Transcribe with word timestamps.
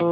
Isa 0.00 0.08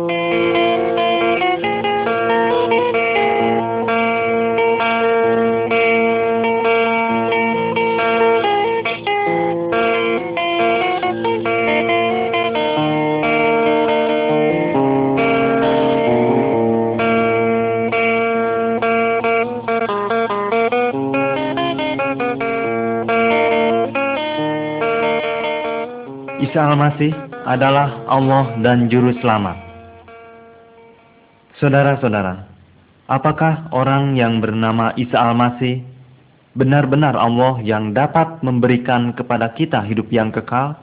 Al-Masih 26.60 27.16
adalah 27.48 28.04
Allah 28.04 28.52
dan 28.60 28.92
Juru 28.92 29.16
Selamat. 29.24 29.67
Saudara-saudara, 31.58 32.46
apakah 33.10 33.66
orang 33.74 34.14
yang 34.14 34.38
bernama 34.38 34.94
Isa 34.94 35.18
Al-Masih 35.18 35.82
benar-benar 36.54 37.18
Allah 37.18 37.58
yang 37.66 37.90
dapat 37.90 38.38
memberikan 38.46 39.10
kepada 39.10 39.50
kita 39.58 39.82
hidup 39.82 40.06
yang 40.14 40.30
kekal? 40.30 40.78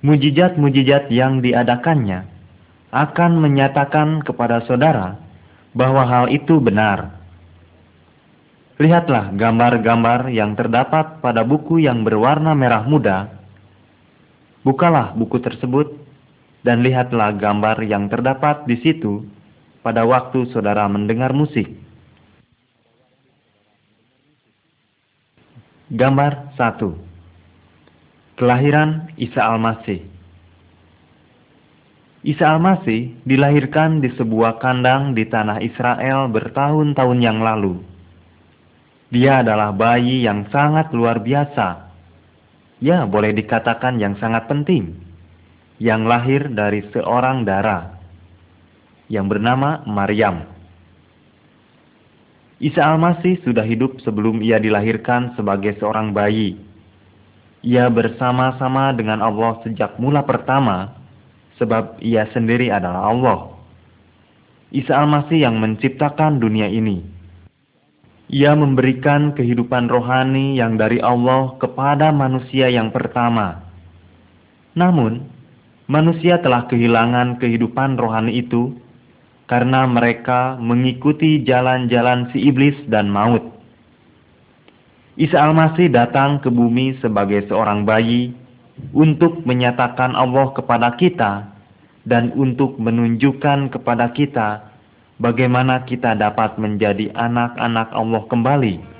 Mujizat-mujizat 0.00 1.12
yang 1.12 1.44
diadakannya 1.44 2.24
akan 2.88 3.32
menyatakan 3.44 4.24
kepada 4.24 4.64
saudara 4.64 5.20
bahwa 5.76 6.00
hal 6.08 6.32
itu 6.32 6.56
benar. 6.56 7.20
Lihatlah 8.80 9.36
gambar-gambar 9.36 10.32
yang 10.32 10.56
terdapat 10.56 11.20
pada 11.20 11.44
buku 11.44 11.84
yang 11.84 12.00
berwarna 12.00 12.56
merah 12.56 12.88
muda 12.88 13.40
Bukalah 14.60 15.16
buku 15.16 15.40
tersebut 15.40 15.99
dan 16.60 16.84
lihatlah 16.84 17.36
gambar 17.36 17.80
yang 17.84 18.08
terdapat 18.12 18.68
di 18.68 18.76
situ 18.80 19.24
pada 19.80 20.04
waktu 20.04 20.48
saudara 20.52 20.84
mendengar 20.88 21.32
musik. 21.32 21.68
Gambar 25.90 26.54
1 26.54 28.38
Kelahiran 28.38 29.10
Isa 29.18 29.42
Al-Masih 29.42 30.06
Isa 32.22 32.46
Al-Masih 32.46 33.18
dilahirkan 33.26 33.98
di 33.98 34.14
sebuah 34.14 34.62
kandang 34.62 35.18
di 35.18 35.26
tanah 35.26 35.58
Israel 35.58 36.30
bertahun-tahun 36.30 37.18
yang 37.18 37.42
lalu. 37.42 37.82
Dia 39.10 39.42
adalah 39.42 39.74
bayi 39.74 40.22
yang 40.22 40.46
sangat 40.54 40.94
luar 40.94 41.18
biasa 41.18 41.90
ya 42.80 43.04
boleh 43.04 43.36
dikatakan 43.36 44.00
yang 44.00 44.16
sangat 44.18 44.48
penting, 44.48 44.96
yang 45.80 46.04
lahir 46.04 46.52
dari 46.52 46.84
seorang 46.92 47.42
darah, 47.48 47.96
yang 49.08 49.26
bernama 49.26 49.80
Maryam. 49.88 50.44
Isa 52.60 52.84
Al-Masih 52.84 53.40
sudah 53.40 53.64
hidup 53.64 54.04
sebelum 54.04 54.44
ia 54.44 54.60
dilahirkan 54.60 55.32
sebagai 55.34 55.80
seorang 55.80 56.12
bayi. 56.12 56.60
Ia 57.64 57.88
bersama-sama 57.88 58.92
dengan 58.92 59.24
Allah 59.24 59.56
sejak 59.64 59.96
mula 59.96 60.20
pertama, 60.28 60.92
sebab 61.56 61.96
ia 62.04 62.28
sendiri 62.36 62.68
adalah 62.68 63.08
Allah. 63.08 63.40
Isa 64.68 64.92
Al-Masih 64.92 65.48
yang 65.48 65.56
menciptakan 65.56 66.36
dunia 66.36 66.68
ini 66.68 67.20
ia 68.30 68.54
memberikan 68.54 69.34
kehidupan 69.34 69.90
rohani 69.90 70.54
yang 70.54 70.78
dari 70.78 71.02
Allah 71.02 71.58
kepada 71.58 72.14
manusia 72.14 72.70
yang 72.70 72.94
pertama. 72.94 73.58
Namun, 74.78 75.26
manusia 75.90 76.38
telah 76.38 76.70
kehilangan 76.70 77.42
kehidupan 77.42 77.98
rohani 77.98 78.38
itu 78.38 78.78
karena 79.50 79.82
mereka 79.90 80.54
mengikuti 80.62 81.42
jalan-jalan 81.42 82.30
si 82.30 82.38
iblis 82.46 82.78
dan 82.86 83.10
maut. 83.10 83.42
Isa 85.18 85.42
Al-Masih 85.42 85.90
datang 85.90 86.38
ke 86.38 86.46
bumi 86.46 86.94
sebagai 87.02 87.42
seorang 87.50 87.82
bayi 87.82 88.30
untuk 88.94 89.42
menyatakan 89.42 90.14
Allah 90.14 90.54
kepada 90.54 90.94
kita 90.94 91.50
dan 92.06 92.30
untuk 92.38 92.78
menunjukkan 92.78 93.74
kepada 93.74 94.14
kita 94.14 94.70
bagaimana 95.18 95.82
kita 95.84 96.14
dapat 96.14 96.54
menjadi 96.56 97.10
anak-anak 97.18 97.90
Allah 97.90 98.22
kembali. 98.30 98.99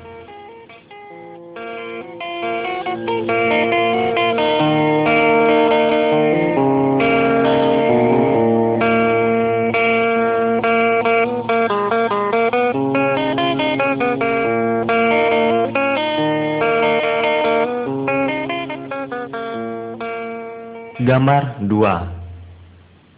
Gambar 21.70 22.18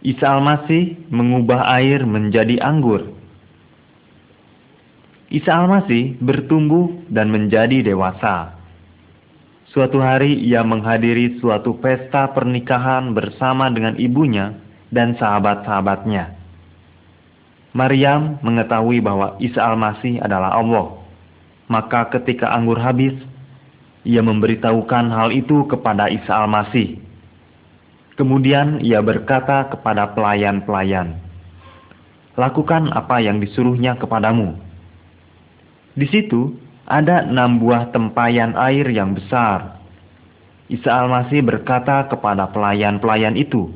2 0.05 0.13
Isa 0.13 0.25
Al-Masih 0.29 1.09
mengubah 1.09 1.63
air 1.79 2.03
menjadi 2.05 2.59
anggur. 2.61 3.09
Isa 5.33 5.57
Al-Masih 5.57 6.19
bertumbuh 6.21 7.07
dan 7.09 7.31
menjadi 7.33 7.81
dewasa. 7.81 8.59
Suatu 9.71 9.97
hari 10.03 10.37
ia 10.43 10.61
menghadiri 10.61 11.41
suatu 11.41 11.79
pesta 11.81 12.29
pernikahan 12.35 13.15
bersama 13.15 13.71
dengan 13.73 13.97
ibunya 13.97 14.59
dan 14.93 15.17
sahabat-sahabatnya. 15.17 16.35
Maryam 17.73 18.37
mengetahui 18.45 19.01
bahwa 19.01 19.39
Isa 19.41 19.63
Al-Masih 19.65 20.21
adalah 20.21 20.53
Allah. 20.53 20.99
Maka 21.71 22.11
ketika 22.11 22.53
anggur 22.53 22.77
habis, 22.77 23.15
ia 24.03 24.19
memberitahukan 24.21 25.09
hal 25.09 25.31
itu 25.31 25.63
kepada 25.65 26.11
Isa 26.11 26.43
Al-Masih 26.43 27.02
Kemudian 28.13 28.77
ia 28.85 29.01
berkata 29.01 29.73
kepada 29.73 30.13
pelayan-pelayan, 30.13 31.17
Lakukan 32.37 32.93
apa 32.93 33.21
yang 33.21 33.41
disuruhnya 33.41 33.97
kepadamu. 33.97 34.57
Di 35.97 36.05
situ 36.09 36.53
ada 36.85 37.25
enam 37.25 37.57
buah 37.61 37.89
tempayan 37.89 38.53
air 38.53 38.85
yang 38.89 39.17
besar. 39.17 39.81
Isa 40.69 40.93
Al-Masih 40.93 41.41
berkata 41.41 42.05
kepada 42.09 42.49
pelayan-pelayan 42.53 43.33
itu, 43.33 43.73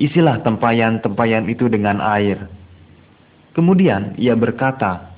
Isilah 0.00 0.40
tempayan-tempayan 0.44 1.48
itu 1.52 1.68
dengan 1.68 2.00
air. 2.00 2.48
Kemudian 3.52 4.16
ia 4.16 4.36
berkata, 4.36 5.12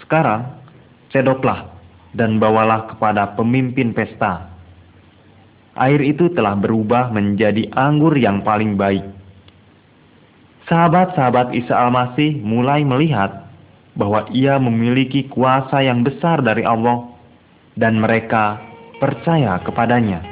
Sekarang, 0.00 0.60
cedoklah 1.08 1.72
dan 2.12 2.36
bawalah 2.36 2.88
kepada 2.92 3.32
pemimpin 3.32 3.96
pesta 3.96 4.51
air 5.76 6.00
itu 6.00 6.32
telah 6.32 6.56
berubah 6.56 7.12
menjadi 7.12 7.68
anggur 7.76 8.16
yang 8.16 8.40
paling 8.44 8.80
baik. 8.80 9.04
Sahabat-sahabat 10.68 11.52
Isa 11.52 11.74
Al-Masih 11.76 12.40
mulai 12.40 12.80
melihat 12.86 13.44
bahwa 13.92 14.24
ia 14.32 14.56
memiliki 14.56 15.28
kuasa 15.28 15.84
yang 15.84 16.00
besar 16.00 16.40
dari 16.40 16.64
Allah 16.64 17.12
dan 17.76 18.00
mereka 18.00 18.56
percaya 18.96 19.60
kepadanya. 19.60 20.31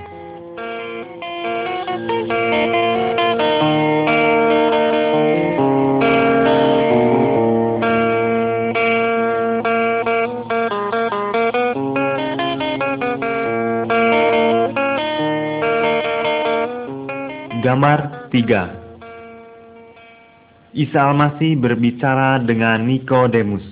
3 18.30 20.70
Isa 20.70 21.02
Al-Masih 21.02 21.58
berbicara 21.58 22.38
dengan 22.38 22.78
Nikodemus. 22.86 23.66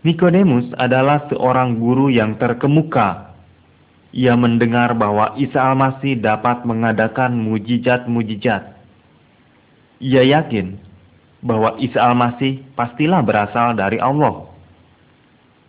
Nikodemus 0.00 0.72
adalah 0.80 1.28
seorang 1.28 1.76
guru 1.76 2.08
yang 2.08 2.40
terkemuka. 2.40 3.36
Ia 4.16 4.32
mendengar 4.32 4.96
bahwa 4.96 5.36
Isa 5.36 5.60
Al-Masih 5.60 6.16
dapat 6.16 6.64
mengadakan 6.64 7.36
mujizat-mujizat. 7.36 8.80
Ia 10.00 10.40
yakin 10.40 10.80
bahwa 11.44 11.76
Isa 11.84 12.00
Al-Masih 12.00 12.64
pastilah 12.72 13.20
berasal 13.20 13.76
dari 13.76 14.00
Allah. 14.00 14.48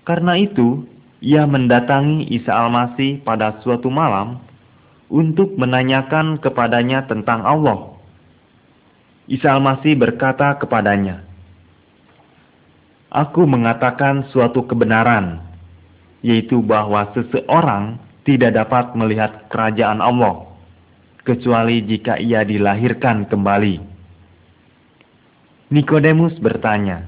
Karena 0.08 0.40
itu, 0.40 0.88
ia 1.20 1.44
mendatangi 1.44 2.24
Isa 2.32 2.56
Al-Masih 2.56 3.20
pada 3.28 3.60
suatu 3.60 3.92
malam 3.92 4.47
untuk 5.08 5.56
menanyakan 5.56 6.40
kepadanya 6.40 7.08
tentang 7.08 7.44
Allah. 7.44 7.96
Isa 9.28 9.52
Al-Masih 9.52 9.96
berkata 10.00 10.56
kepadanya, 10.56 11.24
Aku 13.08 13.48
mengatakan 13.48 14.28
suatu 14.32 14.68
kebenaran, 14.68 15.40
yaitu 16.20 16.60
bahwa 16.60 17.08
seseorang 17.16 18.00
tidak 18.28 18.56
dapat 18.56 18.92
melihat 19.00 19.48
kerajaan 19.48 20.04
Allah, 20.04 20.44
kecuali 21.24 21.84
jika 21.88 22.20
ia 22.20 22.44
dilahirkan 22.44 23.28
kembali. 23.32 23.80
Nikodemus 25.72 26.36
bertanya, 26.40 27.08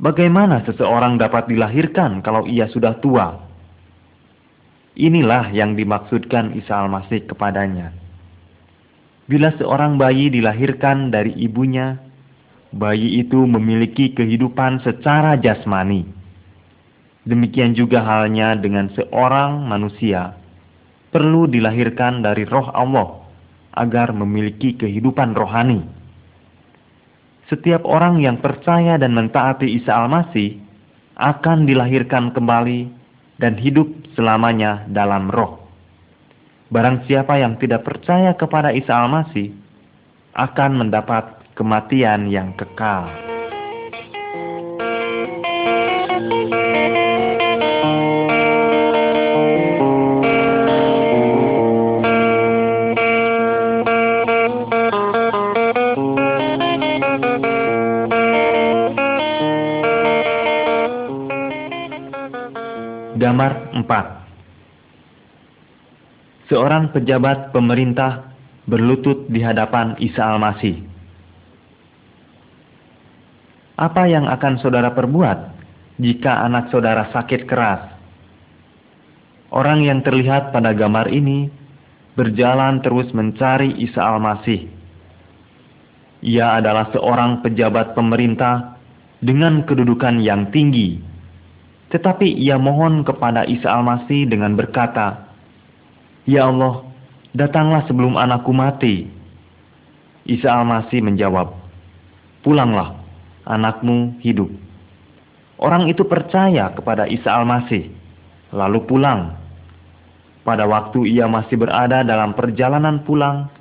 "Bagaimana 0.00 0.64
seseorang 0.68 1.20
dapat 1.20 1.48
dilahirkan 1.48 2.24
kalau 2.24 2.48
ia 2.48 2.68
sudah 2.72 2.96
tua?" 3.00 3.43
Inilah 4.94 5.50
yang 5.50 5.74
dimaksudkan 5.74 6.54
Isa 6.54 6.78
Al-Masih 6.86 7.26
kepadanya. 7.26 7.90
Bila 9.26 9.50
seorang 9.58 9.98
bayi 9.98 10.30
dilahirkan 10.30 11.10
dari 11.10 11.34
ibunya, 11.34 11.98
bayi 12.70 13.18
itu 13.18 13.42
memiliki 13.42 14.14
kehidupan 14.14 14.86
secara 14.86 15.34
jasmani. 15.34 16.06
Demikian 17.26 17.74
juga 17.74 18.06
halnya 18.06 18.54
dengan 18.54 18.86
seorang 18.94 19.66
manusia, 19.66 20.38
perlu 21.10 21.50
dilahirkan 21.50 22.22
dari 22.22 22.46
roh 22.46 22.70
Allah 22.70 23.24
agar 23.74 24.14
memiliki 24.14 24.78
kehidupan 24.78 25.34
rohani. 25.34 25.82
Setiap 27.50 27.82
orang 27.82 28.22
yang 28.22 28.38
percaya 28.38 28.94
dan 28.94 29.10
mentaati 29.10 29.74
Isa 29.74 29.90
Al-Masih 29.90 30.60
akan 31.18 31.66
dilahirkan 31.66 32.30
kembali 32.30 32.92
dan 33.40 33.58
hidup 33.58 34.03
selamanya 34.14 34.86
dalam 34.88 35.28
roh. 35.28 35.60
Barang 36.72 37.04
siapa 37.06 37.38
yang 37.38 37.60
tidak 37.60 37.86
percaya 37.86 38.34
kepada 38.34 38.74
Isa 38.74 38.94
Al-Masih 38.94 39.52
akan 40.34 40.70
mendapat 40.86 41.54
kematian 41.54 42.26
yang 42.26 42.50
kekal. 42.58 43.33
Gambar 63.24 63.72
4 63.72 63.88
Seorang 66.52 66.92
pejabat 66.92 67.56
pemerintah 67.56 68.36
berlutut 68.68 69.32
di 69.32 69.40
hadapan 69.40 69.96
Isa 69.96 70.20
Al-Masih. 70.20 70.84
Apa 73.80 74.04
yang 74.12 74.28
akan 74.28 74.60
saudara 74.60 74.92
perbuat 74.92 75.56
jika 76.04 76.44
anak 76.44 76.68
saudara 76.68 77.08
sakit 77.16 77.48
keras? 77.48 77.96
Orang 79.48 79.88
yang 79.88 80.04
terlihat 80.04 80.52
pada 80.52 80.76
gambar 80.76 81.08
ini 81.08 81.48
berjalan 82.20 82.84
terus 82.84 83.08
mencari 83.16 83.72
Isa 83.80 84.04
Al-Masih. 84.04 84.68
Ia 86.28 86.60
adalah 86.60 86.92
seorang 86.92 87.40
pejabat 87.40 87.96
pemerintah 87.96 88.76
dengan 89.24 89.64
kedudukan 89.64 90.20
yang 90.20 90.52
tinggi 90.52 91.13
tetapi 91.94 92.26
ia 92.26 92.58
mohon 92.58 93.06
kepada 93.06 93.46
Isa 93.46 93.70
Al-Masih 93.70 94.26
dengan 94.26 94.58
berkata, 94.58 95.30
Ya 96.26 96.50
Allah, 96.50 96.82
datanglah 97.30 97.86
sebelum 97.86 98.18
anakku 98.18 98.50
mati. 98.50 99.06
Isa 100.26 100.50
Al-Masih 100.50 101.06
menjawab, 101.06 101.54
Pulanglah, 102.42 102.98
anakmu 103.46 104.18
hidup. 104.26 104.50
Orang 105.54 105.86
itu 105.86 106.02
percaya 106.02 106.74
kepada 106.74 107.06
Isa 107.06 107.30
Al-Masih, 107.30 107.94
lalu 108.50 108.82
pulang. 108.90 109.38
Pada 110.42 110.66
waktu 110.66 111.14
ia 111.14 111.30
masih 111.30 111.56
berada 111.62 112.02
dalam 112.02 112.34
perjalanan 112.34 113.06
pulang, 113.06 113.54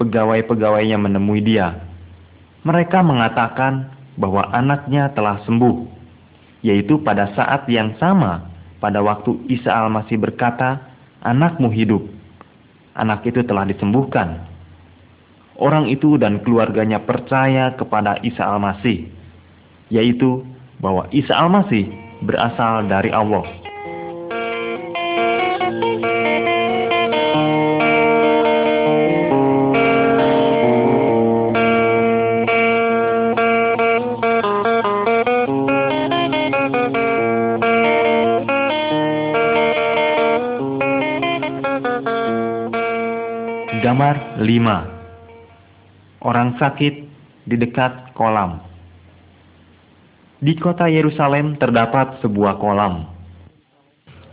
pegawai-pegawainya 0.00 0.96
menemui 0.96 1.44
dia. 1.44 1.76
Mereka 2.64 3.04
mengatakan 3.04 3.92
bahwa 4.16 4.48
anaknya 4.48 5.12
telah 5.12 5.44
sembuh 5.44 5.99
yaitu 6.60 7.00
pada 7.00 7.32
saat 7.32 7.64
yang 7.68 7.96
sama 7.96 8.50
pada 8.80 9.04
waktu 9.04 9.36
Isa 9.52 9.68
Al-Masih 9.68 10.16
berkata, 10.16 10.80
"Anakmu 11.20 11.68
hidup." 11.68 12.00
Anak 12.96 13.22
itu 13.28 13.44
telah 13.44 13.68
disembuhkan. 13.68 14.48
Orang 15.60 15.92
itu 15.92 16.16
dan 16.16 16.40
keluarganya 16.40 17.04
percaya 17.04 17.76
kepada 17.76 18.16
Isa 18.24 18.40
Al-Masih, 18.48 19.12
yaitu 19.92 20.42
bahwa 20.80 21.04
Isa 21.12 21.36
Al-Masih 21.36 21.92
berasal 22.24 22.88
dari 22.88 23.12
Allah. 23.12 23.44
5 44.40 46.24
Orang 46.24 46.56
sakit 46.56 46.94
di 47.44 47.56
dekat 47.60 48.16
kolam 48.16 48.64
Di 50.40 50.56
kota 50.56 50.88
Yerusalem 50.88 51.60
terdapat 51.60 52.24
sebuah 52.24 52.56
kolam. 52.56 53.04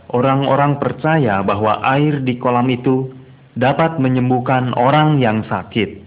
Orang-orang 0.08 0.80
percaya 0.80 1.44
bahwa 1.44 1.84
air 1.84 2.24
di 2.24 2.40
kolam 2.40 2.72
itu 2.72 3.12
dapat 3.52 4.00
menyembuhkan 4.00 4.72
orang 4.72 5.20
yang 5.20 5.44
sakit. 5.44 6.00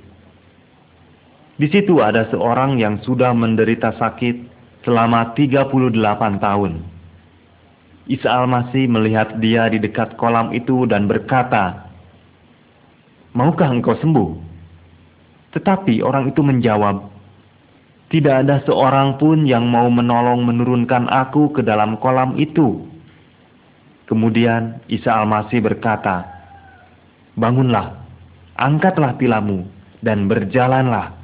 Di 1.62 1.68
situ 1.70 2.02
ada 2.02 2.26
seorang 2.34 2.82
yang 2.82 3.06
sudah 3.06 3.38
menderita 3.38 3.94
sakit 4.02 4.50
selama 4.82 5.38
38 5.38 5.94
tahun. 6.42 6.82
Isa 8.10 8.34
Al-Masih 8.34 8.90
melihat 8.90 9.38
dia 9.38 9.70
di 9.70 9.78
dekat 9.78 10.18
kolam 10.18 10.50
itu 10.58 10.90
dan 10.90 11.06
berkata, 11.06 11.91
maukah 13.36 13.72
engkau 13.72 13.96
sembuh? 14.00 14.30
Tetapi 15.52 16.00
orang 16.00 16.32
itu 16.32 16.40
menjawab, 16.40 17.12
tidak 18.12 18.44
ada 18.44 18.60
seorang 18.68 19.16
pun 19.16 19.48
yang 19.48 19.68
mau 19.72 19.88
menolong 19.88 20.44
menurunkan 20.44 21.08
aku 21.08 21.56
ke 21.56 21.64
dalam 21.64 21.96
kolam 22.00 22.36
itu. 22.36 22.84
Kemudian 24.08 24.84
Isa 24.92 25.16
Al-Masih 25.16 25.64
berkata, 25.64 26.28
Bangunlah, 27.40 28.04
angkatlah 28.60 29.16
tilammu, 29.16 29.64
dan 30.04 30.28
berjalanlah. 30.28 31.16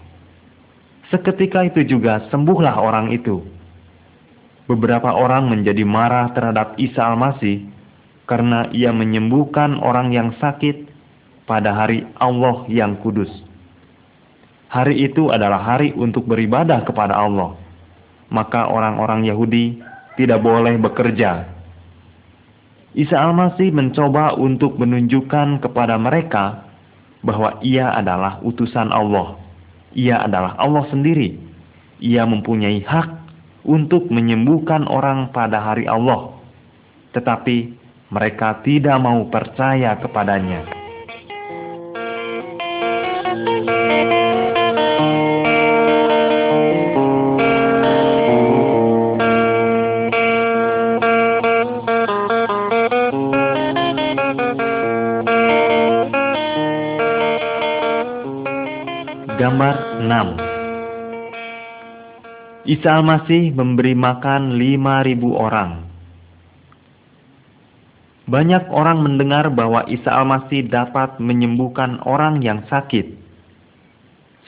Seketika 1.12 1.68
itu 1.68 1.84
juga 1.84 2.24
sembuhlah 2.32 2.80
orang 2.80 3.12
itu. 3.12 3.44
Beberapa 4.72 5.12
orang 5.12 5.52
menjadi 5.52 5.84
marah 5.84 6.32
terhadap 6.32 6.80
Isa 6.80 7.04
Al-Masih 7.04 7.68
karena 8.28 8.72
ia 8.72 8.96
menyembuhkan 8.96 9.80
orang 9.80 10.16
yang 10.16 10.36
sakit 10.40 10.88
pada 11.48 11.72
hari 11.72 12.04
Allah 12.20 12.68
yang 12.68 13.00
kudus. 13.00 13.32
Hari 14.68 15.00
itu 15.08 15.32
adalah 15.32 15.64
hari 15.64 15.96
untuk 15.96 16.28
beribadah 16.28 16.84
kepada 16.84 17.16
Allah. 17.16 17.56
Maka 18.28 18.68
orang-orang 18.68 19.24
Yahudi 19.24 19.80
tidak 20.20 20.44
boleh 20.44 20.76
bekerja. 20.76 21.48
Isa 22.92 23.16
Al-Masih 23.16 23.72
mencoba 23.72 24.36
untuk 24.36 24.76
menunjukkan 24.76 25.64
kepada 25.64 25.96
mereka 25.96 26.68
bahwa 27.24 27.64
ia 27.64 27.96
adalah 27.96 28.44
utusan 28.44 28.92
Allah. 28.92 29.40
Ia 29.96 30.28
adalah 30.28 30.60
Allah 30.60 30.84
sendiri. 30.92 31.40
Ia 32.04 32.28
mempunyai 32.28 32.84
hak 32.84 33.10
untuk 33.64 34.12
menyembuhkan 34.12 34.84
orang 34.84 35.32
pada 35.32 35.64
hari 35.64 35.88
Allah. 35.88 36.36
Tetapi 37.16 37.58
mereka 38.12 38.60
tidak 38.68 39.00
mau 39.00 39.24
percaya 39.32 39.96
kepadanya. 39.96 40.77
Isa 62.68 63.00
Al-Masih 63.00 63.56
memberi 63.56 63.96
makan 63.96 64.60
5.000 64.60 65.24
orang. 65.32 65.88
Banyak 68.28 68.68
orang 68.76 69.08
mendengar 69.08 69.48
bahwa 69.48 69.88
Isa 69.88 70.12
Al-Masih 70.12 70.68
dapat 70.68 71.16
menyembuhkan 71.16 72.04
orang 72.04 72.44
yang 72.44 72.68
sakit. 72.68 73.16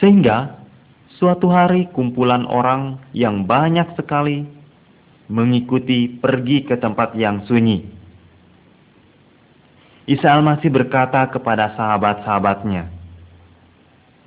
Sehingga 0.03 0.59
suatu 1.15 1.47
hari 1.47 1.87
kumpulan 1.95 2.43
orang 2.43 2.99
yang 3.15 3.47
banyak 3.47 3.87
sekali 3.95 4.43
mengikuti 5.31 6.11
pergi 6.11 6.67
ke 6.67 6.75
tempat 6.75 7.15
yang 7.15 7.47
sunyi. 7.47 7.87
Isa 10.11 10.35
Al-Masih 10.35 10.67
berkata 10.67 11.23
kepada 11.31 11.71
sahabat-sahabatnya, 11.71 12.83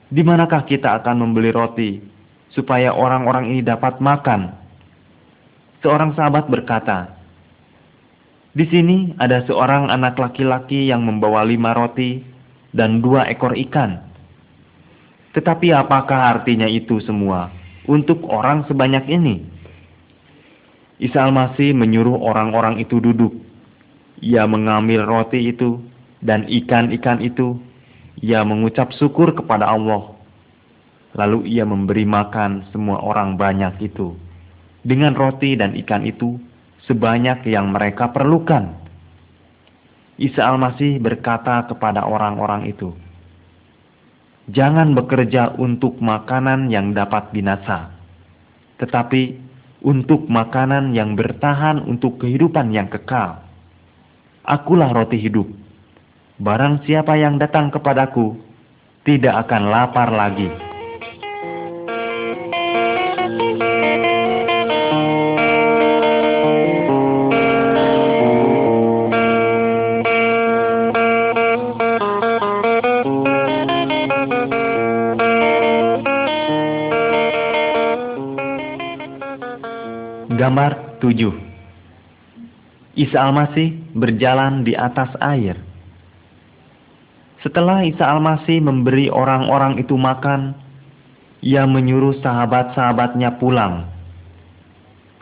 "Di 0.09 0.25
manakah 0.25 0.65
kita 0.65 0.97
akan 0.97 1.29
membeli 1.29 1.53
roti 1.53 2.12
supaya 2.53 2.95
orang-orang 2.95 3.53
ini 3.53 3.61
dapat 3.65 3.99
makan?" 3.99 4.55
Seorang 5.83 6.15
sahabat 6.15 6.47
berkata, 6.47 7.19
"Di 8.55 8.65
sini 8.71 9.19
ada 9.19 9.43
seorang 9.49 9.91
anak 9.91 10.21
laki-laki 10.21 10.87
yang 10.87 11.03
membawa 11.03 11.43
lima 11.43 11.75
roti 11.75 12.23
dan 12.71 13.03
dua 13.03 13.27
ekor 13.27 13.59
ikan. 13.69 13.99
Tetapi 15.35 15.73
apakah 15.75 16.39
artinya 16.39 16.69
itu 16.69 17.03
semua 17.03 17.51
untuk 17.91 18.23
orang 18.31 18.65
sebanyak 18.71 19.11
ini?" 19.11 19.37
Isa 21.03 21.19
Al-Masih 21.27 21.75
menyuruh 21.75 22.15
orang-orang 22.15 22.79
itu 22.79 23.03
duduk 23.03 23.35
ia 24.23 24.47
mengambil 24.47 25.03
roti 25.03 25.51
itu 25.51 25.83
dan 26.23 26.47
ikan-ikan 26.47 27.19
itu. 27.19 27.59
Ia 28.23 28.47
mengucap 28.47 28.95
syukur 28.95 29.35
kepada 29.35 29.67
Allah. 29.67 30.15
Lalu 31.13 31.45
ia 31.49 31.69
memberi 31.69 32.09
makan 32.09 32.73
semua 32.73 33.01
orang 33.05 33.37
banyak 33.37 33.85
itu. 33.85 34.17
Dengan 34.83 35.13
roti 35.13 35.55
dan 35.55 35.77
ikan 35.85 36.03
itu 36.09 36.41
sebanyak 36.89 37.45
yang 37.47 37.71
mereka 37.71 38.11
perlukan. 38.11 38.81
Isa 40.17 40.45
Al-Masih 40.49 40.99
berkata 40.99 41.69
kepada 41.69 42.05
orang-orang 42.09 42.69
itu, 42.69 42.93
Jangan 44.51 44.93
bekerja 44.99 45.55
untuk 45.55 46.03
makanan 46.03 46.67
yang 46.67 46.91
dapat 46.91 47.31
binasa, 47.31 47.95
tetapi 48.83 49.39
untuk 49.87 50.27
makanan 50.27 50.97
yang 50.99 51.15
bertahan 51.15 51.79
untuk 51.87 52.19
kehidupan 52.19 52.75
yang 52.75 52.91
kekal 52.91 53.43
Akulah 54.43 54.91
roti 54.91 55.23
hidup. 55.23 55.47
Barang 56.43 56.83
siapa 56.83 57.15
yang 57.15 57.39
datang 57.39 57.71
kepadaku, 57.71 58.35
tidak 59.07 59.47
akan 59.47 59.71
lapar 59.71 60.11
lagi. 60.11 60.72
Gambar 80.53 81.01
7 81.01 83.01
Isa 83.01 83.25
Al-Masih 83.25 83.73
berjalan 83.97 84.69
di 84.69 84.77
atas 84.77 85.09
air. 85.17 85.57
Setelah 87.41 87.89
Isa 87.89 88.05
Al-Masih 88.05 88.61
memberi 88.61 89.09
orang-orang 89.09 89.81
itu 89.81 89.97
makan, 89.97 90.53
ia 91.41 91.65
menyuruh 91.65 92.21
sahabat-sahabatnya 92.21 93.41
pulang. 93.41 93.89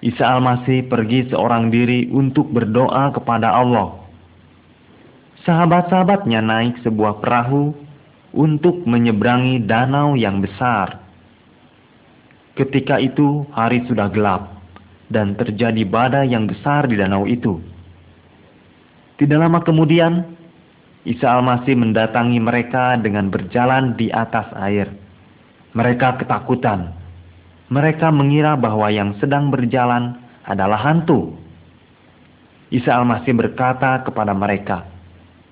Isa 0.03 0.27
Al-Masih 0.27 0.91
pergi 0.91 1.31
seorang 1.31 1.71
diri 1.71 2.11
untuk 2.11 2.51
berdoa 2.51 3.15
kepada 3.15 3.55
Allah. 3.55 4.03
Sahabat-sahabatnya 5.47 6.43
naik 6.43 6.83
sebuah 6.83 7.23
perahu 7.23 7.71
untuk 8.35 8.83
menyeberangi 8.83 9.63
danau 9.63 10.19
yang 10.19 10.43
besar. 10.43 10.99
Ketika 12.59 12.99
itu 12.99 13.47
hari 13.55 13.87
sudah 13.87 14.11
gelap 14.11 14.60
dan 15.11 15.35
terjadi 15.35 15.83
badai 15.83 16.31
yang 16.31 16.47
besar 16.47 16.87
di 16.87 16.95
danau 16.95 17.27
itu. 17.27 17.59
Tidak 19.19 19.37
lama 19.37 19.61
kemudian, 19.61 20.39
Isa 21.05 21.29
Al-Masih 21.29 21.77
mendatangi 21.77 22.39
mereka 22.41 22.97
dengan 22.97 23.29
berjalan 23.29 23.99
di 23.99 24.09
atas 24.09 24.49
air. 24.57 24.89
Mereka 25.77 26.23
ketakutan. 26.25 26.95
Mereka 27.69 28.09
mengira 28.15 28.57
bahwa 28.57 28.89
yang 28.89 29.19
sedang 29.21 29.51
berjalan 29.53 30.17
adalah 30.47 30.81
hantu. 30.81 31.37
Isa 32.71 32.95
Al-Masih 32.95 33.35
berkata 33.35 34.01
kepada 34.07 34.31
mereka, 34.31 34.87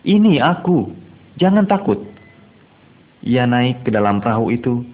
"Ini 0.06 0.38
aku, 0.38 0.94
jangan 1.34 1.66
takut." 1.66 2.06
Ia 3.26 3.44
naik 3.44 3.82
ke 3.82 3.90
dalam 3.90 4.22
perahu 4.22 4.54
itu, 4.54 4.86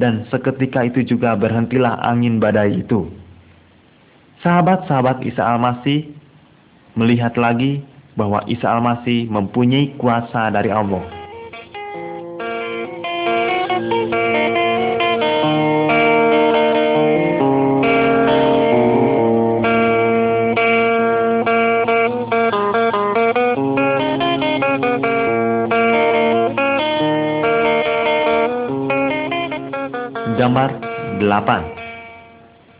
dan 0.00 0.24
seketika 0.32 0.88
itu 0.88 1.04
juga 1.04 1.36
berhentilah 1.36 2.00
angin 2.00 2.40
badai 2.40 2.80
itu. 2.80 3.12
Sahabat-sahabat 4.38 5.26
Isa 5.26 5.42
Al-Masih 5.42 6.14
melihat 6.94 7.34
lagi 7.34 7.82
bahwa 8.14 8.46
Isa 8.46 8.70
Al-Masih 8.70 9.26
mempunyai 9.26 9.98
kuasa 9.98 10.50
dari 10.54 10.70
Allah. 10.70 11.17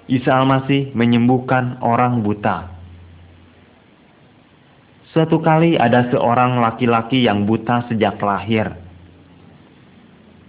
Isa 0.08 0.32
Al-Masih 0.40 0.96
menyembuhkan 0.96 1.84
orang 1.84 2.24
buta. 2.24 2.72
Suatu 5.12 5.36
kali 5.44 5.76
ada 5.76 6.08
seorang 6.08 6.64
laki-laki 6.64 7.28
yang 7.28 7.44
buta 7.44 7.84
sejak 7.92 8.16
lahir. 8.24 8.72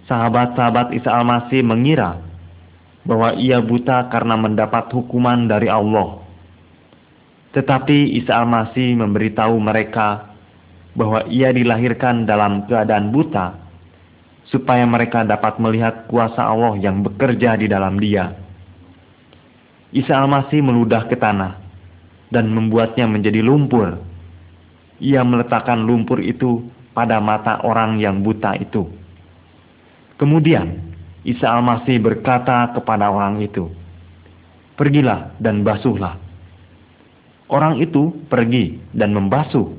Sahabat-sahabat 0.08 0.96
Isa 0.96 1.12
Al-Masih 1.12 1.60
mengira 1.60 2.24
bahwa 3.04 3.36
ia 3.36 3.60
buta 3.60 4.08
karena 4.08 4.40
mendapat 4.40 4.88
hukuman 4.96 5.52
dari 5.52 5.68
Allah. 5.68 6.24
Tetapi 7.52 8.16
Isa 8.16 8.40
Al-Masih 8.40 8.96
memberitahu 8.96 9.60
mereka 9.60 10.40
bahwa 10.96 11.28
ia 11.28 11.52
dilahirkan 11.52 12.24
dalam 12.24 12.64
keadaan 12.64 13.12
buta 13.12 13.60
supaya 14.48 14.88
mereka 14.88 15.28
dapat 15.28 15.60
melihat 15.60 16.08
kuasa 16.08 16.48
Allah 16.48 16.80
yang 16.80 17.04
bekerja 17.04 17.60
di 17.60 17.68
dalam 17.68 18.00
dia. 18.00 18.49
Isa 19.90 20.14
Al-Masih 20.14 20.62
meludah 20.62 21.10
ke 21.10 21.18
tanah 21.18 21.58
dan 22.30 22.46
membuatnya 22.54 23.10
menjadi 23.10 23.42
lumpur. 23.42 23.98
Ia 25.02 25.26
meletakkan 25.26 25.82
lumpur 25.82 26.22
itu 26.22 26.70
pada 26.94 27.18
mata 27.18 27.58
orang 27.66 27.98
yang 27.98 28.22
buta 28.22 28.54
itu. 28.62 28.86
Kemudian 30.22 30.94
Isa 31.26 31.50
Al-Masih 31.50 31.98
berkata 31.98 32.70
kepada 32.78 33.10
orang 33.10 33.42
itu, 33.42 33.66
"Pergilah 34.78 35.34
dan 35.42 35.66
basuhlah." 35.66 36.22
Orang 37.50 37.82
itu 37.82 38.14
pergi 38.30 38.78
dan 38.94 39.10
membasuh, 39.10 39.74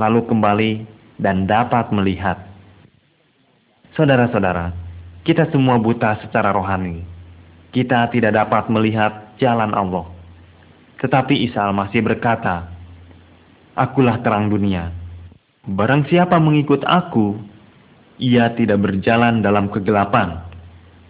lalu 0.00 0.20
kembali 0.24 0.72
dan 1.20 1.44
dapat 1.44 1.92
melihat. 1.92 2.40
Saudara-saudara, 3.92 4.72
kita 5.28 5.44
semua 5.52 5.76
buta 5.76 6.16
secara 6.24 6.56
rohani 6.56 7.09
kita 7.70 8.10
tidak 8.10 8.34
dapat 8.34 8.66
melihat 8.70 9.34
jalan 9.38 9.70
Allah. 9.74 10.06
Tetapi 11.00 11.48
Isa 11.48 11.64
Al-Masih 11.64 12.04
berkata, 12.04 12.68
Akulah 13.78 14.20
terang 14.20 14.50
dunia. 14.50 14.92
Barang 15.64 16.04
siapa 16.10 16.36
mengikut 16.36 16.84
aku, 16.84 17.38
ia 18.20 18.52
tidak 18.52 18.84
berjalan 18.84 19.40
dalam 19.40 19.72
kegelapan, 19.72 20.44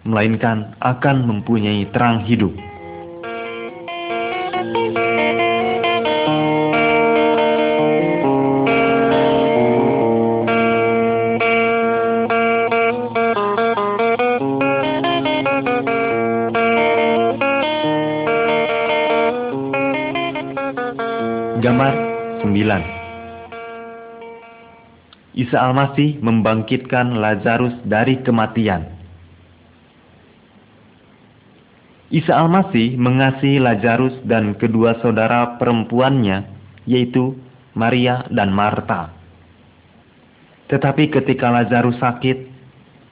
melainkan 0.07 0.77
akan 0.79 1.27
mempunyai 1.27 1.89
terang 1.91 2.23
hidup. 2.23 2.55
Isa 25.51 25.67
Al-Masih 25.67 26.15
membangkitkan 26.23 27.19
Lazarus 27.19 27.75
dari 27.83 28.23
kematian. 28.23 28.87
Isa 32.07 32.39
Al-Masih 32.39 32.95
mengasihi 32.95 33.59
Lazarus 33.59 34.15
dan 34.23 34.55
kedua 34.55 34.95
saudara 35.03 35.59
perempuannya, 35.59 36.47
yaitu 36.87 37.35
Maria 37.75 38.23
dan 38.31 38.55
Marta. 38.55 39.11
Tetapi 40.71 41.11
ketika 41.19 41.51
Lazarus 41.51 41.99
sakit, 41.99 42.47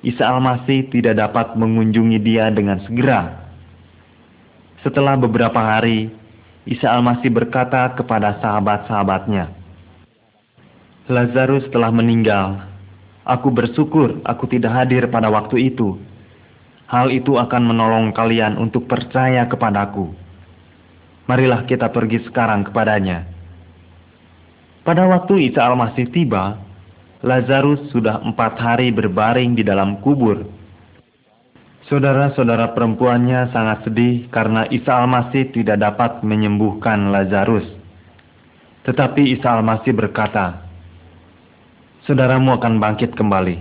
Isa 0.07 0.23
Al-Masih 0.23 0.87
tidak 0.95 1.19
dapat 1.19 1.59
mengunjungi 1.59 2.23
dia 2.23 2.47
dengan 2.55 2.79
segera. 2.87 3.51
Setelah 4.79 5.19
beberapa 5.19 5.59
hari, 5.59 6.07
Isa 6.63 6.87
Al-Masih 6.87 7.35
berkata 7.35 7.99
kepada 7.99 8.39
sahabat-sahabatnya, 8.39 9.58
Lazarus 11.09 11.65
telah 11.73 11.89
meninggal. 11.89 12.69
Aku 13.25 13.49
bersyukur 13.49 14.21
aku 14.21 14.45
tidak 14.45 14.77
hadir 14.77 15.09
pada 15.09 15.25
waktu 15.33 15.73
itu. 15.73 15.97
Hal 16.85 17.09
itu 17.09 17.33
akan 17.33 17.65
menolong 17.65 18.13
kalian 18.13 18.61
untuk 18.61 18.85
percaya 18.85 19.49
kepadaku. 19.49 20.13
Marilah 21.25 21.65
kita 21.65 21.89
pergi 21.89 22.21
sekarang 22.29 22.61
kepadanya. 22.69 23.25
Pada 24.85 25.09
waktu 25.09 25.49
Isa 25.49 25.65
Al-Masih 25.65 26.13
tiba, 26.13 26.61
Lazarus 27.25 27.89
sudah 27.89 28.21
empat 28.21 28.61
hari 28.61 28.93
berbaring 28.93 29.57
di 29.57 29.65
dalam 29.65 30.05
kubur. 30.05 30.45
Saudara-saudara 31.89 32.77
perempuannya 32.77 33.49
sangat 33.49 33.81
sedih 33.89 34.29
karena 34.29 34.69
Isa 34.69 34.93
Al-Masih 34.93 35.57
tidak 35.57 35.81
dapat 35.81 36.21
menyembuhkan 36.21 37.09
Lazarus. 37.09 37.65
Tetapi 38.85 39.33
Isa 39.33 39.57
Al-Masih 39.57 39.97
berkata, 39.97 40.68
Saudaramu 42.07 42.55
akan 42.55 42.79
bangkit 42.79 43.17
kembali. 43.17 43.57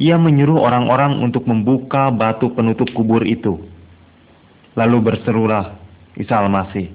Ia 0.00 0.16
menyuruh 0.16 0.58
orang-orang 0.58 1.20
untuk 1.20 1.44
membuka 1.44 2.08
batu 2.08 2.48
penutup 2.56 2.88
kubur 2.96 3.22
itu. 3.28 3.60
Lalu 4.72 4.98
berserulah 5.04 5.76
Isa 6.16 6.40
Al-Masih, 6.40 6.88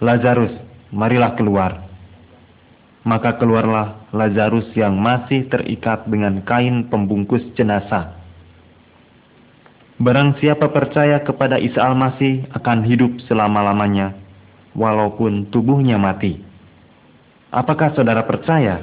Lazarus, 0.00 0.56
marilah 0.88 1.36
keluar. 1.36 1.84
Maka 3.04 3.36
keluarlah 3.36 4.08
Lazarus 4.16 4.72
yang 4.72 4.96
masih 4.96 5.52
terikat 5.52 6.08
dengan 6.08 6.40
kain 6.48 6.88
pembungkus 6.88 7.44
jenazah. 7.52 8.16
Barang 10.00 10.38
siapa 10.40 10.72
percaya 10.72 11.20
kepada 11.20 11.60
Isa 11.60 11.84
Al-Masih 11.84 12.48
akan 12.56 12.88
hidup 12.88 13.20
selama-lamanya, 13.28 14.16
walaupun 14.72 15.50
tubuhnya 15.52 16.00
mati. 16.00 16.47
Apakah 17.48 17.96
saudara 17.96 18.28
percaya? 18.28 18.76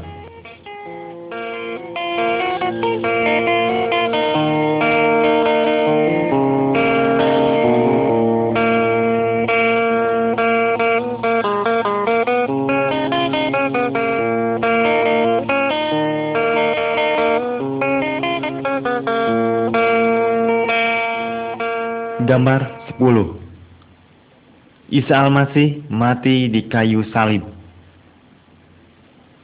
Gambar 22.26 22.90
10 22.98 24.90
Isa 24.90 25.14
Al-Masih 25.22 25.86
mati 25.94 26.50
di 26.50 26.66
kayu 26.66 27.06
salib. 27.14 27.55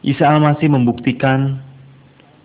Isa 0.01 0.25
Al-Masih 0.25 0.65
membuktikan 0.65 1.61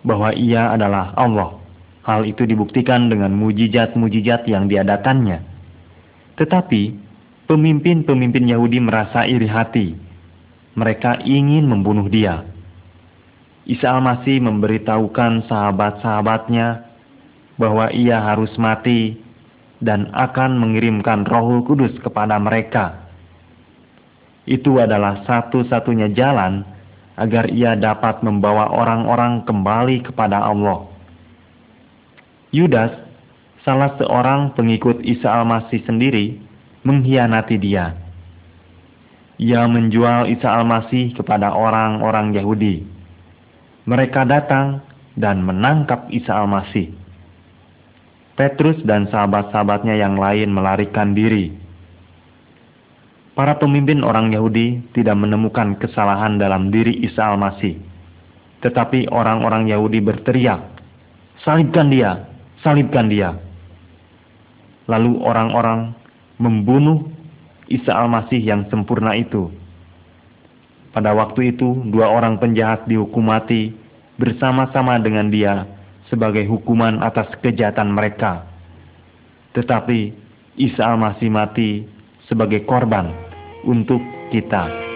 bahwa 0.05 0.29
ia 0.37 0.69
adalah 0.69 1.17
Allah. 1.17 1.57
Hal 2.05 2.23
itu 2.23 2.45
dibuktikan 2.45 3.09
dengan 3.09 3.33
mujizat-mujizat 3.33 4.47
yang 4.47 4.69
diadakannya. 4.69 5.43
Tetapi, 6.37 6.81
pemimpin-pemimpin 7.49 8.45
Yahudi 8.47 8.79
merasa 8.79 9.25
iri 9.25 9.49
hati. 9.49 9.97
Mereka 10.77 11.25
ingin 11.25 11.65
membunuh 11.65 12.05
dia. 12.05 12.45
Isa 13.65 13.91
Al-Masih 13.91 14.39
memberitahukan 14.39 15.49
sahabat-sahabatnya 15.49 16.87
bahwa 17.57 17.89
ia 17.89 18.21
harus 18.21 18.53
mati 18.61 19.17
dan 19.81 20.13
akan 20.13 20.61
mengirimkan 20.61 21.25
Roh 21.25 21.65
Kudus 21.65 21.97
kepada 21.99 22.37
mereka. 22.37 23.09
Itu 24.47 24.79
adalah 24.79 25.25
satu-satunya 25.27 26.15
jalan 26.15 26.76
agar 27.17 27.49
ia 27.49 27.73
dapat 27.73 28.21
membawa 28.21 28.69
orang-orang 28.69 29.41
kembali 29.43 30.05
kepada 30.05 30.37
Allah. 30.37 30.85
Yudas, 32.53 32.93
salah 33.65 33.97
seorang 33.97 34.53
pengikut 34.53 35.01
Isa 35.01 35.27
Al-Masih 35.27 35.81
sendiri, 35.83 36.37
mengkhianati 36.85 37.57
dia. 37.57 37.97
Ia 39.41 39.65
menjual 39.65 40.29
Isa 40.29 40.47
Al-Masih 40.47 41.17
kepada 41.17 41.51
orang-orang 41.57 42.37
Yahudi. 42.37 42.85
Mereka 43.89 44.23
datang 44.29 44.85
dan 45.17 45.41
menangkap 45.41 46.07
Isa 46.13 46.37
Al-Masih. 46.37 46.93
Petrus 48.37 48.77
dan 48.85 49.09
sahabat-sahabatnya 49.09 49.97
yang 49.97 50.13
lain 50.13 50.53
melarikan 50.53 51.17
diri. 51.17 51.66
Para 53.37 53.53
pemimpin 53.61 54.01
orang 54.01 54.33
Yahudi 54.33 54.81
tidak 54.97 55.13
menemukan 55.13 55.77
kesalahan 55.77 56.41
dalam 56.41 56.73
diri 56.73 57.05
Isa 57.05 57.21
Al-Masih. 57.21 57.77
Tetapi 58.65 59.13
orang-orang 59.13 59.69
Yahudi 59.69 60.01
berteriak, 60.01 60.57
"Salibkan 61.45 61.93
dia! 61.93 62.25
Salibkan 62.65 63.05
dia!" 63.13 63.37
Lalu 64.89 65.21
orang-orang 65.21 65.93
membunuh 66.41 67.13
Isa 67.69 67.93
Al-Masih 67.93 68.41
yang 68.41 68.65
sempurna 68.73 69.13
itu. 69.13 69.53
Pada 70.89 71.13
waktu 71.13 71.53
itu, 71.53 71.77
dua 71.93 72.09
orang 72.09 72.41
penjahat 72.41 72.89
dihukum 72.89 73.21
mati 73.21 73.69
bersama-sama 74.17 74.97
dengan 74.97 75.29
dia 75.29 75.69
sebagai 76.09 76.49
hukuman 76.49 77.05
atas 77.05 77.29
kejahatan 77.45 77.93
mereka. 77.93 78.49
Tetapi 79.53 80.09
Isa 80.57 80.89
Al-Masih 80.89 81.29
mati 81.29 81.85
sebagai 82.25 82.65
korban 82.65 83.26
untuk 83.63 84.01
kita. 84.29 84.87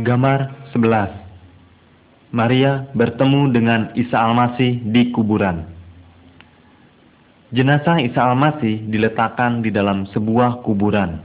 Gambar 0.00 0.52
11 0.74 2.32
Maria 2.34 2.88
bertemu 2.94 3.52
dengan 3.52 3.80
Isa 3.94 4.18
Al-Masih 4.18 4.82
di 4.90 5.12
kuburan. 5.14 5.79
Jenazah 7.50 7.98
Isa 7.98 8.30
Al-Masih 8.30 8.86
diletakkan 8.86 9.58
di 9.58 9.74
dalam 9.74 10.06
sebuah 10.14 10.62
kuburan. 10.62 11.18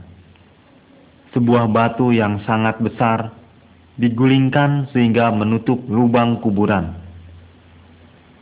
Sebuah 1.30 1.70
batu 1.70 2.10
yang 2.10 2.42
sangat 2.42 2.82
besar 2.82 3.30
digulingkan 3.94 4.90
sehingga 4.90 5.30
menutup 5.30 5.78
lubang 5.86 6.42
kuburan. 6.42 6.98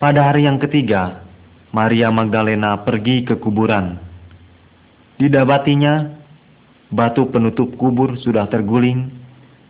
Pada 0.00 0.32
hari 0.32 0.48
yang 0.48 0.56
ketiga, 0.56 1.28
Maria 1.76 2.08
Magdalena 2.08 2.80
pergi 2.80 3.20
ke 3.28 3.36
kuburan. 3.36 4.00
Didapatinya, 5.20 6.08
batu 6.88 7.28
penutup 7.28 7.76
kubur 7.76 8.16
sudah 8.16 8.48
terguling 8.48 9.12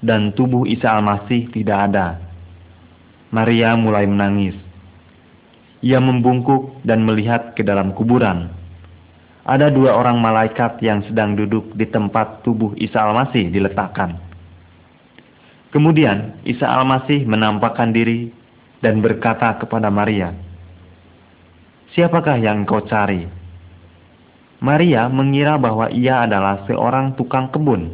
dan 0.07 0.31
tubuh 0.38 0.70
Isa 0.70 0.87
Al-Masih 0.87 1.50
tidak 1.50 1.90
ada. 1.90 2.22
Maria 3.35 3.74
mulai 3.74 4.07
menangis. 4.07 4.55
Ia 5.85 6.01
membungkuk 6.01 6.81
dan 6.81 7.05
melihat 7.05 7.53
ke 7.53 7.61
dalam 7.61 7.92
kuburan. 7.92 8.49
Ada 9.44 9.68
dua 9.68 9.92
orang 9.92 10.16
malaikat 10.16 10.81
yang 10.81 11.05
sedang 11.05 11.37
duduk 11.37 11.77
di 11.77 11.85
tempat 11.85 12.40
tubuh 12.40 12.73
Isa 12.81 13.05
Al-Masih 13.05 13.53
diletakkan. 13.53 14.16
Kemudian 15.68 16.40
Isa 16.49 16.64
Al-Masih 16.64 17.29
menampakkan 17.29 17.92
diri 17.92 18.33
dan 18.81 19.05
berkata 19.05 19.61
kepada 19.61 19.92
Maria, 19.92 20.33
Siapakah 21.92 22.40
yang 22.40 22.64
kau 22.64 22.81
cari? 22.88 23.29
Maria 24.64 25.12
mengira 25.12 25.61
bahwa 25.61 25.92
ia 25.92 26.25
adalah 26.25 26.64
seorang 26.64 27.12
tukang 27.20 27.53
kebun. 27.53 27.92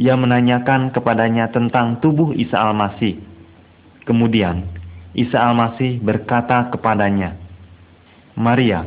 Ia 0.00 0.16
menanyakan 0.16 0.96
kepadanya 0.96 1.52
tentang 1.52 2.00
tubuh 2.00 2.32
Isa 2.32 2.56
Al-Masih. 2.56 3.20
Kemudian 4.08 4.79
Isa 5.16 5.38
Al-Masih 5.40 5.98
berkata 6.02 6.70
kepadanya, 6.70 7.34
Maria. 8.38 8.86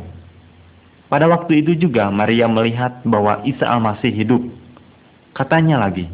Pada 1.08 1.28
waktu 1.30 1.62
itu 1.62 1.76
juga 1.76 2.10
Maria 2.10 2.48
melihat 2.48 3.04
bahwa 3.04 3.44
Isa 3.44 3.68
Al-Masih 3.68 4.10
hidup. 4.10 4.42
Katanya 5.34 5.82
lagi, 5.82 6.08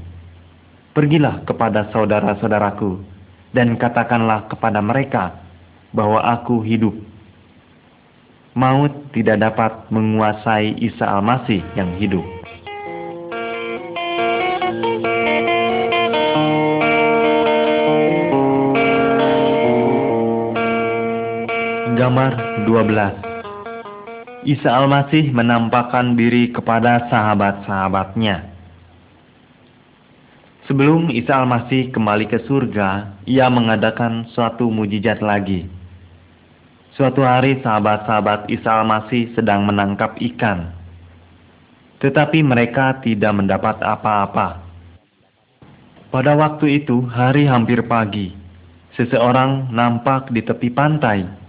Pergilah 0.90 1.46
kepada 1.46 1.86
saudara-saudaraku 1.94 2.98
dan 3.54 3.78
katakanlah 3.78 4.50
kepada 4.50 4.82
mereka 4.82 5.38
bahwa 5.94 6.18
aku 6.18 6.66
hidup. 6.66 6.98
Maut 8.58 8.90
tidak 9.14 9.38
dapat 9.38 9.86
menguasai 9.94 10.82
Isa 10.82 11.06
Al-Masih 11.06 11.62
yang 11.78 11.94
hidup. 11.94 12.26
Gambar 22.00 22.64
12 22.64 24.48
Isa 24.48 24.72
Al-Masih 24.72 25.36
menampakkan 25.36 26.16
diri 26.16 26.48
kepada 26.48 27.04
sahabat-sahabatnya. 27.12 28.48
Sebelum 30.64 31.12
Isa 31.12 31.44
Al-Masih 31.44 31.92
kembali 31.92 32.24
ke 32.24 32.40
surga, 32.48 33.20
ia 33.28 33.52
mengadakan 33.52 34.32
suatu 34.32 34.72
mujizat 34.72 35.20
lagi. 35.20 35.68
Suatu 36.96 37.20
hari 37.20 37.60
sahabat-sahabat 37.60 38.48
Isa 38.48 38.80
Al-Masih 38.80 39.36
sedang 39.36 39.68
menangkap 39.68 40.16
ikan. 40.24 40.72
Tetapi 42.00 42.40
mereka 42.40 42.96
tidak 43.04 43.44
mendapat 43.44 43.76
apa-apa. 43.76 44.56
Pada 46.08 46.32
waktu 46.32 46.80
itu 46.80 47.04
hari 47.12 47.44
hampir 47.44 47.84
pagi. 47.84 48.32
Seseorang 48.96 49.68
nampak 49.68 50.32
di 50.32 50.40
tepi 50.40 50.72
pantai. 50.72 51.39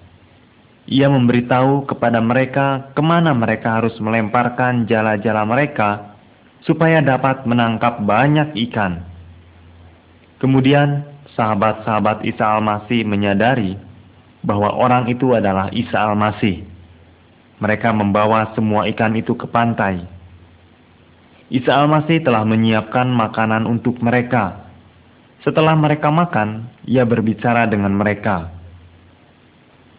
Ia 0.92 1.08
memberitahu 1.08 1.88
kepada 1.88 2.20
mereka 2.20 2.92
ke 2.92 3.00
mana 3.00 3.32
mereka 3.32 3.80
harus 3.80 3.96
melemparkan 4.04 4.84
jala-jala 4.92 5.48
mereka 5.48 6.20
supaya 6.68 7.00
dapat 7.00 7.48
menangkap 7.48 8.04
banyak 8.04 8.52
ikan. 8.68 9.00
Kemudian 10.44 11.08
sahabat-sahabat 11.32 12.28
Isa 12.28 12.44
Al-Masih 12.44 13.08
menyadari 13.08 13.80
bahwa 14.44 14.76
orang 14.76 15.08
itu 15.08 15.32
adalah 15.32 15.72
Isa 15.72 15.96
Al-Masih. 15.96 16.68
Mereka 17.64 17.94
membawa 17.96 18.52
semua 18.52 18.84
ikan 18.92 19.16
itu 19.16 19.32
ke 19.40 19.48
pantai. 19.48 20.04
Isa 21.48 21.72
Al-Masih 21.72 22.20
telah 22.20 22.44
menyiapkan 22.44 23.08
makanan 23.08 23.64
untuk 23.64 23.96
mereka. 24.04 24.68
Setelah 25.40 25.80
mereka 25.80 26.12
makan, 26.12 26.68
ia 26.84 27.08
berbicara 27.08 27.64
dengan 27.64 27.96
mereka. 27.96 28.61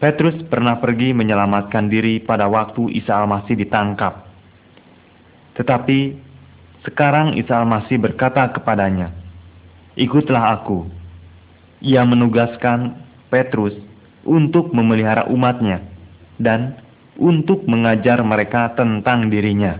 Petrus 0.02 0.34
pernah 0.50 0.82
pergi 0.82 1.14
menyelamatkan 1.14 1.86
diri 1.86 2.18
pada 2.18 2.50
waktu 2.50 2.90
Isa 2.90 3.22
Al-Masih 3.22 3.54
ditangkap. 3.54 4.26
Tetapi 5.54 6.18
sekarang 6.82 7.38
Isa 7.38 7.62
Al-Masih 7.62 8.02
berkata 8.02 8.50
kepadanya, 8.50 9.14
ikutlah 9.94 10.58
aku. 10.58 10.90
Ia 11.86 12.02
menugaskan 12.02 12.98
Petrus 13.30 13.78
untuk 14.26 14.74
memelihara 14.74 15.30
umatnya 15.30 15.86
dan 16.34 16.82
untuk 17.14 17.62
mengajar 17.70 18.26
mereka 18.26 18.74
tentang 18.74 19.30
dirinya. 19.30 19.78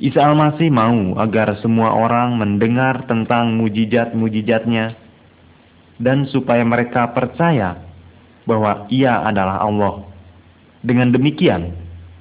Isa 0.00 0.24
Al-Masih 0.24 0.72
mau 0.72 1.20
agar 1.20 1.60
semua 1.60 1.92
orang 1.92 2.40
mendengar 2.40 3.04
tentang 3.04 3.60
mujizat-mujizatnya 3.60 4.96
dan 6.00 6.24
supaya 6.32 6.64
mereka 6.64 7.12
percaya 7.12 7.83
bahwa 8.44 8.84
ia 8.92 9.24
adalah 9.24 9.64
Allah. 9.64 10.04
Dengan 10.84 11.12
demikian, 11.12 11.72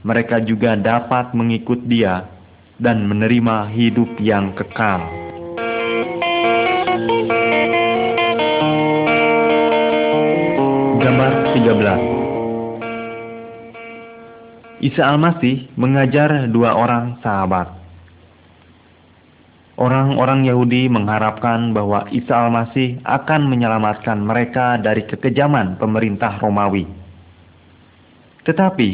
mereka 0.08 0.40
juga 0.40 0.76
dapat 0.80 1.36
mengikut 1.36 1.84
dia 1.88 2.28
dan 2.80 3.08
menerima 3.08 3.72
hidup 3.72 4.20
yang 4.20 4.56
kekal. 4.56 5.04
Gambar 11.04 11.32
13 11.56 12.14
Isa 14.84 15.04
Al-Masih 15.08 15.72
mengajar 15.80 16.48
dua 16.52 16.76
orang 16.76 17.20
sahabat. 17.24 17.83
Orang-orang 19.74 20.46
Yahudi 20.46 20.86
mengharapkan 20.86 21.74
bahwa 21.74 22.06
Isa 22.14 22.46
Al-Masih 22.46 23.02
akan 23.02 23.50
menyelamatkan 23.50 24.22
mereka 24.22 24.78
dari 24.78 25.02
kekejaman 25.10 25.82
pemerintah 25.82 26.38
Romawi. 26.38 26.86
Tetapi, 28.46 28.90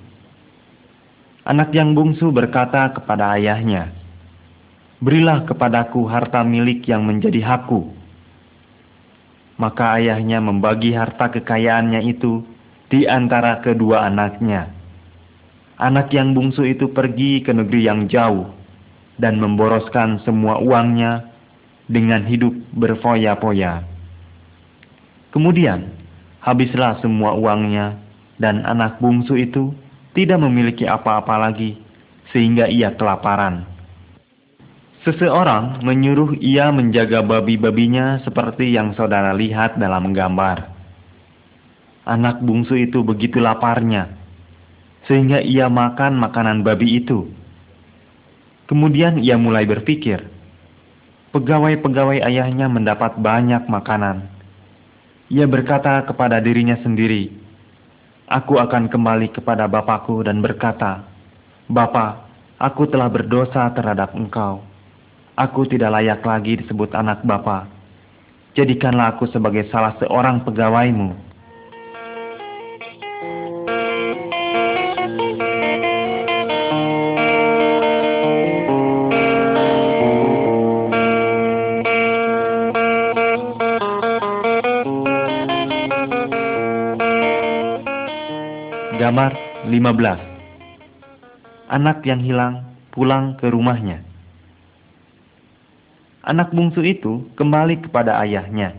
Anak 1.44 1.68
yang 1.76 1.92
bungsu 1.92 2.32
berkata 2.32 2.88
kepada 2.96 3.36
ayahnya, 3.36 3.92
Berilah 5.04 5.44
kepadaku 5.44 6.08
harta 6.08 6.40
milik 6.40 6.88
yang 6.88 7.04
menjadi 7.04 7.44
hakku. 7.44 7.92
Maka 9.60 10.00
ayahnya 10.00 10.40
membagi 10.40 10.96
harta 10.96 11.28
kekayaannya 11.36 12.00
itu 12.08 12.56
di 12.88 13.04
antara 13.04 13.60
kedua 13.60 14.08
anaknya 14.08 14.78
anak 15.78 16.10
yang 16.10 16.34
bungsu 16.34 16.66
itu 16.66 16.90
pergi 16.90 17.40
ke 17.40 17.54
negeri 17.54 17.86
yang 17.86 18.10
jauh 18.10 18.50
dan 19.18 19.38
memboroskan 19.38 20.18
semua 20.26 20.58
uangnya 20.58 21.30
dengan 21.86 22.26
hidup 22.26 22.52
berfoya-foya. 22.74 23.86
Kemudian, 25.30 25.88
habislah 26.42 26.98
semua 27.00 27.34
uangnya 27.38 27.98
dan 28.36 28.62
anak 28.66 28.98
bungsu 28.98 29.38
itu 29.38 29.72
tidak 30.14 30.42
memiliki 30.42 30.84
apa-apa 30.84 31.48
lagi 31.48 31.78
sehingga 32.34 32.66
ia 32.66 32.92
kelaparan. 32.94 33.64
Seseorang 35.06 35.80
menyuruh 35.86 36.36
ia 36.42 36.68
menjaga 36.74 37.22
babi-babinya 37.22 38.20
seperti 38.26 38.74
yang 38.74 38.92
saudara 38.98 39.30
lihat 39.32 39.78
dalam 39.78 40.10
gambar. 40.10 40.77
Anak 42.08 42.40
bungsu 42.40 42.72
itu 42.72 43.04
begitu 43.04 43.36
laparnya 43.36 44.18
sehingga 45.08 45.40
ia 45.40 45.72
makan 45.72 46.20
makanan 46.20 46.60
babi 46.60 47.00
itu. 47.00 47.24
Kemudian 48.68 49.24
ia 49.24 49.40
mulai 49.40 49.64
berpikir, 49.64 50.28
pegawai-pegawai 51.32 52.20
ayahnya 52.28 52.68
mendapat 52.68 53.16
banyak 53.16 53.64
makanan. 53.64 54.28
Ia 55.32 55.48
berkata 55.48 56.04
kepada 56.04 56.36
dirinya 56.44 56.76
sendiri, 56.84 57.32
Aku 58.28 58.60
akan 58.60 58.92
kembali 58.92 59.32
kepada 59.32 59.64
bapakku 59.64 60.20
dan 60.20 60.44
berkata, 60.44 61.08
Bapa, 61.64 62.28
aku 62.60 62.84
telah 62.92 63.08
berdosa 63.08 63.72
terhadap 63.72 64.12
engkau. 64.12 64.60
Aku 65.32 65.64
tidak 65.64 65.96
layak 65.96 66.20
lagi 66.20 66.60
disebut 66.60 66.92
anak 66.92 67.24
bapa. 67.24 67.72
Jadikanlah 68.52 69.16
aku 69.16 69.30
sebagai 69.32 69.70
salah 69.72 69.96
seorang 69.96 70.44
pegawaimu 70.44 71.27
Gambar 89.08 89.64
15 89.72 91.72
Anak 91.72 92.04
yang 92.04 92.20
hilang 92.20 92.76
pulang 92.92 93.40
ke 93.40 93.48
rumahnya. 93.48 94.04
Anak 96.20 96.52
bungsu 96.52 96.84
itu 96.84 97.24
kembali 97.32 97.88
kepada 97.88 98.20
ayahnya. 98.20 98.76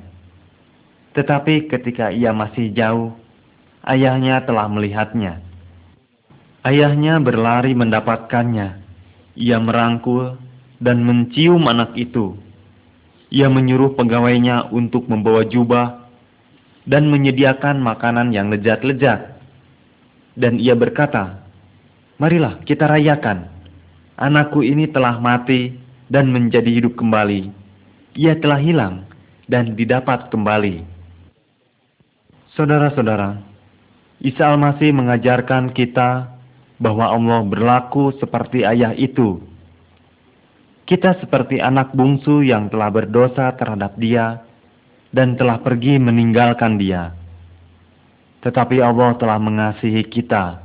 Tetapi 1.18 1.66
ketika 1.74 2.14
ia 2.14 2.30
masih 2.30 2.70
jauh, 2.78 3.18
ayahnya 3.82 4.46
telah 4.46 4.70
melihatnya. 4.70 5.42
Ayahnya 6.62 7.18
berlari 7.18 7.74
mendapatkannya. 7.74 8.86
Ia 9.34 9.58
merangkul 9.58 10.38
dan 10.78 11.10
mencium 11.10 11.66
anak 11.66 11.98
itu. 11.98 12.38
Ia 13.34 13.50
menyuruh 13.50 13.98
pegawainya 13.98 14.70
untuk 14.70 15.10
membawa 15.10 15.42
jubah 15.42 16.06
dan 16.86 17.10
menyediakan 17.10 17.82
makanan 17.82 18.30
yang 18.30 18.54
lezat-lezat. 18.54 19.39
Dan 20.40 20.56
ia 20.56 20.72
berkata, 20.72 21.44
Marilah 22.16 22.64
kita 22.64 22.88
rayakan. 22.88 23.48
Anakku 24.20 24.64
ini 24.64 24.88
telah 24.88 25.20
mati 25.20 25.76
dan 26.12 26.32
menjadi 26.32 26.68
hidup 26.68 26.96
kembali. 27.00 27.52
Ia 28.16 28.36
telah 28.40 28.60
hilang 28.60 29.08
dan 29.48 29.76
didapat 29.76 30.28
kembali. 30.28 30.84
Saudara-saudara, 32.56 33.40
Isa 34.20 34.52
Al-Masih 34.52 34.92
mengajarkan 34.92 35.72
kita 35.72 36.40
bahwa 36.76 37.08
Allah 37.08 37.40
berlaku 37.48 38.12
seperti 38.20 38.68
ayah 38.68 38.92
itu. 38.96 39.40
Kita 40.84 41.16
seperti 41.24 41.64
anak 41.64 41.96
bungsu 41.96 42.44
yang 42.44 42.68
telah 42.68 42.92
berdosa 42.92 43.56
terhadap 43.56 43.96
dia 43.96 44.44
dan 45.16 45.40
telah 45.40 45.62
pergi 45.64 46.02
meninggalkan 46.02 46.76
dia. 46.76 47.19
Tetapi 48.40 48.80
Allah 48.80 49.16
telah 49.20 49.36
mengasihi 49.36 50.04
kita. 50.08 50.64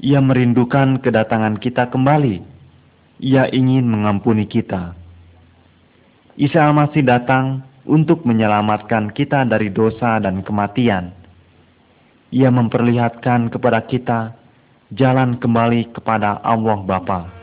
Ia 0.00 0.20
merindukan 0.20 1.00
kedatangan 1.00 1.60
kita 1.60 1.92
kembali. 1.92 2.40
Ia 3.20 3.48
ingin 3.52 3.84
mengampuni 3.88 4.44
kita. 4.48 4.96
Isa 6.36 6.64
Al-Masih 6.68 7.04
datang 7.04 7.64
untuk 7.88 8.24
menyelamatkan 8.28 9.12
kita 9.12 9.48
dari 9.48 9.72
dosa 9.72 10.20
dan 10.20 10.44
kematian. 10.44 11.12
Ia 12.28 12.52
memperlihatkan 12.52 13.48
kepada 13.48 13.80
kita 13.88 14.36
jalan 14.92 15.40
kembali 15.40 15.96
kepada 15.96 16.40
Allah 16.44 16.80
Bapa. 16.84 17.35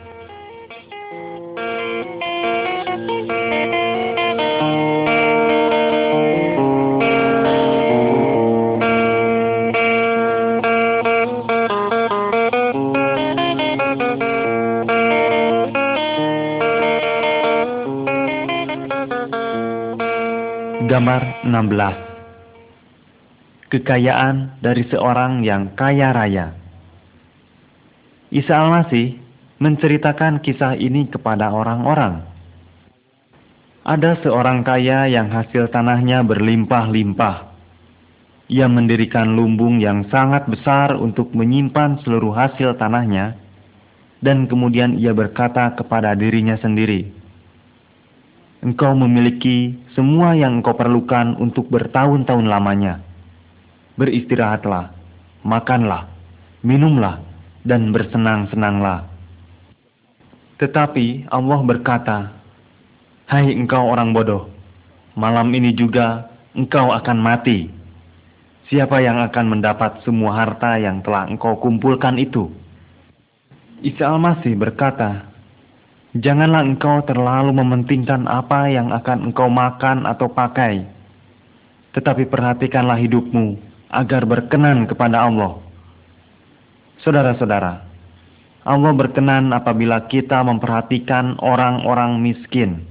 Gambar 20.94 21.42
16 21.42 23.66
Kekayaan 23.66 24.62
dari 24.62 24.86
seorang 24.86 25.42
yang 25.42 25.74
kaya 25.74 26.14
raya 26.14 26.54
Isa 28.30 28.62
Al-Masih 28.62 29.18
menceritakan 29.58 30.38
kisah 30.38 30.78
ini 30.78 31.10
kepada 31.10 31.50
orang-orang. 31.50 32.22
Ada 33.82 34.22
seorang 34.22 34.62
kaya 34.62 35.10
yang 35.10 35.34
hasil 35.34 35.74
tanahnya 35.74 36.22
berlimpah-limpah. 36.22 37.50
Ia 38.54 38.70
mendirikan 38.70 39.34
lumbung 39.34 39.82
yang 39.82 40.06
sangat 40.14 40.46
besar 40.46 40.94
untuk 40.94 41.34
menyimpan 41.34 42.06
seluruh 42.06 42.38
hasil 42.38 42.78
tanahnya, 42.78 43.34
dan 44.22 44.46
kemudian 44.46 44.94
ia 45.02 45.10
berkata 45.10 45.74
kepada 45.74 46.14
dirinya 46.14 46.54
sendiri, 46.54 47.23
Engkau 48.64 48.96
memiliki 48.96 49.76
semua 49.92 50.32
yang 50.32 50.64
engkau 50.64 50.72
perlukan 50.72 51.36
untuk 51.36 51.68
bertahun-tahun 51.68 52.48
lamanya. 52.48 53.04
Beristirahatlah, 54.00 54.88
makanlah, 55.44 56.08
minumlah, 56.64 57.20
dan 57.60 57.92
bersenang-senanglah. 57.92 59.04
Tetapi 60.56 61.28
Allah 61.28 61.60
berkata, 61.60 62.18
Hai 63.28 63.52
engkau 63.52 63.92
orang 63.92 64.16
bodoh, 64.16 64.48
malam 65.12 65.52
ini 65.52 65.76
juga 65.76 66.32
engkau 66.56 66.88
akan 66.88 67.18
mati. 67.20 67.68
Siapa 68.72 68.96
yang 69.04 69.20
akan 69.28 69.60
mendapat 69.60 70.00
semua 70.08 70.40
harta 70.40 70.80
yang 70.80 71.04
telah 71.04 71.28
engkau 71.28 71.60
kumpulkan 71.60 72.16
itu? 72.16 72.48
Isa 73.84 74.08
Al-Masih 74.08 74.56
berkata, 74.56 75.33
Janganlah 76.14 76.62
engkau 76.62 77.02
terlalu 77.02 77.50
mementingkan 77.58 78.30
apa 78.30 78.70
yang 78.70 78.94
akan 78.94 79.34
engkau 79.34 79.50
makan 79.50 80.06
atau 80.06 80.30
pakai, 80.30 80.86
tetapi 81.90 82.30
perhatikanlah 82.30 82.94
hidupmu 83.02 83.58
agar 83.90 84.22
berkenan 84.22 84.86
kepada 84.86 85.26
Allah. 85.26 85.58
Saudara-saudara, 87.02 87.82
Allah 88.62 88.92
berkenan 88.94 89.50
apabila 89.50 90.06
kita 90.06 90.38
memperhatikan 90.46 91.34
orang-orang 91.42 92.22
miskin. 92.22 92.86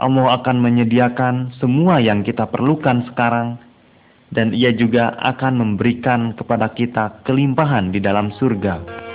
Allah 0.00 0.40
akan 0.40 0.56
menyediakan 0.56 1.52
semua 1.60 2.00
yang 2.00 2.24
kita 2.24 2.48
perlukan 2.48 3.12
sekarang, 3.12 3.60
dan 4.32 4.56
Ia 4.56 4.72
juga 4.72 5.20
akan 5.20 5.60
memberikan 5.60 6.32
kepada 6.32 6.72
kita 6.72 7.28
kelimpahan 7.28 7.92
di 7.92 8.00
dalam 8.00 8.32
surga. 8.40 9.11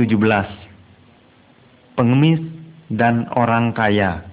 17 0.00 0.16
Pengemis 1.92 2.40
dan 2.88 3.28
orang 3.36 3.76
kaya 3.76 4.24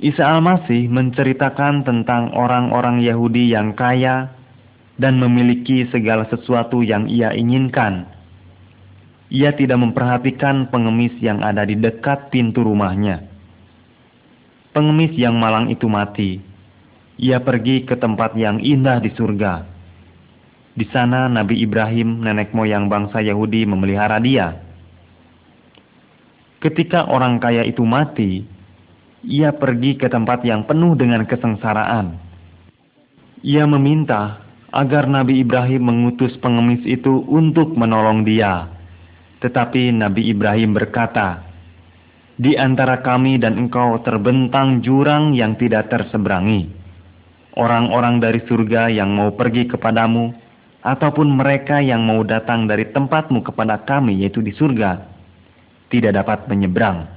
Isa 0.00 0.24
Al-Masih 0.24 0.88
menceritakan 0.88 1.84
tentang 1.84 2.32
orang-orang 2.32 3.04
Yahudi 3.04 3.52
yang 3.52 3.76
kaya 3.76 4.32
dan 4.96 5.20
memiliki 5.20 5.84
segala 5.92 6.24
sesuatu 6.32 6.80
yang 6.80 7.12
ia 7.12 7.36
inginkan. 7.36 8.08
Ia 9.28 9.52
tidak 9.52 9.76
memperhatikan 9.76 10.72
pengemis 10.72 11.12
yang 11.20 11.44
ada 11.44 11.68
di 11.68 11.76
dekat 11.76 12.32
pintu 12.32 12.64
rumahnya. 12.64 13.20
Pengemis 14.72 15.12
yang 15.12 15.36
malang 15.36 15.68
itu 15.68 15.92
mati. 15.92 16.40
Ia 17.20 17.44
pergi 17.44 17.84
ke 17.84 18.00
tempat 18.00 18.32
yang 18.32 18.64
indah 18.64 18.98
di 19.04 19.12
surga 19.12 19.73
di 20.74 20.90
sana 20.90 21.30
Nabi 21.30 21.62
Ibrahim, 21.62 22.26
nenek 22.26 22.50
moyang 22.50 22.90
bangsa 22.90 23.22
Yahudi, 23.22 23.62
memelihara 23.62 24.18
dia. 24.18 24.58
Ketika 26.58 27.06
orang 27.06 27.38
kaya 27.38 27.62
itu 27.62 27.86
mati, 27.86 28.42
ia 29.22 29.54
pergi 29.54 29.94
ke 29.94 30.10
tempat 30.10 30.42
yang 30.42 30.66
penuh 30.66 30.98
dengan 30.98 31.22
kesengsaraan. 31.30 32.18
Ia 33.46 33.70
meminta 33.70 34.42
agar 34.74 35.06
Nabi 35.06 35.46
Ibrahim 35.46 35.86
mengutus 35.86 36.34
pengemis 36.42 36.82
itu 36.82 37.22
untuk 37.30 37.70
menolong 37.78 38.26
dia. 38.26 38.66
Tetapi 39.38 39.94
Nabi 39.94 40.26
Ibrahim 40.26 40.74
berkata, 40.74 41.46
"Di 42.34 42.58
antara 42.58 42.98
kami 42.98 43.38
dan 43.38 43.54
engkau 43.62 44.02
terbentang 44.02 44.82
jurang 44.82 45.38
yang 45.38 45.54
tidak 45.54 45.86
terseberangi. 45.86 46.66
Orang-orang 47.54 48.18
dari 48.18 48.42
surga 48.42 48.90
yang 48.90 49.14
mau 49.14 49.30
pergi 49.38 49.70
kepadamu 49.70 50.43
ataupun 50.84 51.32
mereka 51.40 51.80
yang 51.80 52.04
mau 52.04 52.20
datang 52.22 52.68
dari 52.68 52.84
tempatmu 52.92 53.40
kepada 53.40 53.80
kami 53.88 54.20
yaitu 54.20 54.44
di 54.44 54.52
surga 54.52 55.00
tidak 55.88 56.20
dapat 56.20 56.44
menyeberang. 56.46 57.08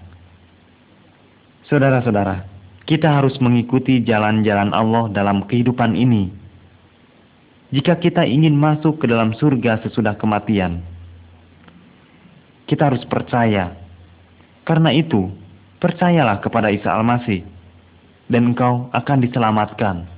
Saudara-saudara, 1.68 2.48
kita 2.88 3.20
harus 3.20 3.36
mengikuti 3.44 4.00
jalan-jalan 4.00 4.72
Allah 4.72 5.12
dalam 5.12 5.44
kehidupan 5.44 6.00
ini. 6.00 6.32
Jika 7.76 8.00
kita 8.00 8.24
ingin 8.24 8.56
masuk 8.56 9.04
ke 9.04 9.12
dalam 9.12 9.36
surga 9.36 9.84
sesudah 9.84 10.16
kematian, 10.16 10.80
kita 12.72 12.88
harus 12.88 13.04
percaya. 13.04 13.76
Karena 14.64 14.96
itu, 14.96 15.28
percayalah 15.84 16.40
kepada 16.40 16.72
Isa 16.72 16.88
Al-Masih, 16.88 17.44
dan 18.32 18.56
engkau 18.56 18.88
akan 18.96 19.18
diselamatkan. 19.20 20.17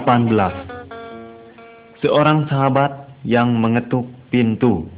18 0.00 2.00
Seorang 2.00 2.48
sahabat 2.48 3.20
yang 3.28 3.52
mengetuk 3.52 4.08
pintu 4.32 4.88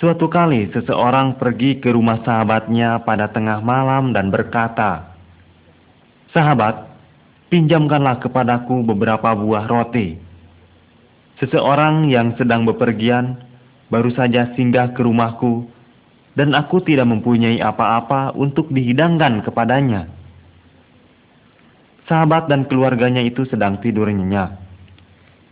Suatu 0.00 0.32
kali 0.32 0.72
seseorang 0.72 1.36
pergi 1.36 1.84
ke 1.84 1.92
rumah 1.92 2.24
sahabatnya 2.24 3.04
pada 3.04 3.28
tengah 3.30 3.62
malam 3.62 4.10
dan 4.10 4.26
berkata, 4.32 5.14
Sahabat, 6.34 6.90
pinjamkanlah 7.46 8.18
kepadaku 8.18 8.82
beberapa 8.82 9.30
buah 9.38 9.70
roti. 9.70 10.18
Seseorang 11.38 12.10
yang 12.10 12.34
sedang 12.34 12.66
bepergian 12.66 13.38
baru 13.86 14.10
saja 14.16 14.50
singgah 14.58 14.90
ke 14.96 15.06
rumahku 15.06 15.70
dan 16.34 16.58
aku 16.58 16.82
tidak 16.82 17.06
mempunyai 17.06 17.62
apa-apa 17.62 18.34
untuk 18.34 18.74
dihidangkan 18.74 19.46
kepadanya. 19.46 20.10
Sahabat 22.04 22.52
dan 22.52 22.68
keluarganya 22.68 23.24
itu 23.24 23.48
sedang 23.48 23.80
tidur 23.80 24.12
nyenyak. 24.12 24.60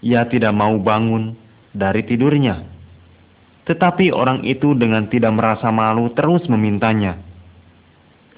Ia 0.05 0.29
tidak 0.29 0.53
mau 0.53 0.77
bangun 0.77 1.33
dari 1.73 2.05
tidurnya. 2.05 2.61
Tetapi 3.65 4.13
orang 4.13 4.45
itu 4.45 4.77
dengan 4.77 5.09
tidak 5.09 5.33
merasa 5.33 5.73
malu 5.73 6.13
terus 6.13 6.45
memintanya. 6.53 7.17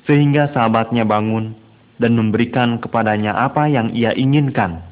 Sehingga 0.06 0.52
sahabatnya 0.54 1.02
bangun 1.02 1.58
dan 1.98 2.14
memberikan 2.14 2.78
kepadanya 2.78 3.34
apa 3.34 3.66
yang 3.66 3.90
ia 3.90 4.14
inginkan. 4.14 4.84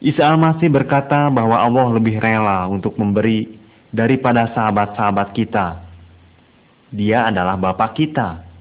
Isa 0.00 0.26
al-Masih 0.32 0.72
berkata 0.72 1.28
bahwa 1.28 1.60
Allah 1.60 1.86
lebih 1.92 2.18
rela 2.18 2.66
untuk 2.72 2.96
memberi 2.96 3.58
daripada 3.92 4.48
sahabat-sahabat 4.50 5.28
kita. 5.36 5.78
Dia 6.88 7.28
adalah 7.28 7.60
Bapak 7.60 8.00
kita 8.00 8.51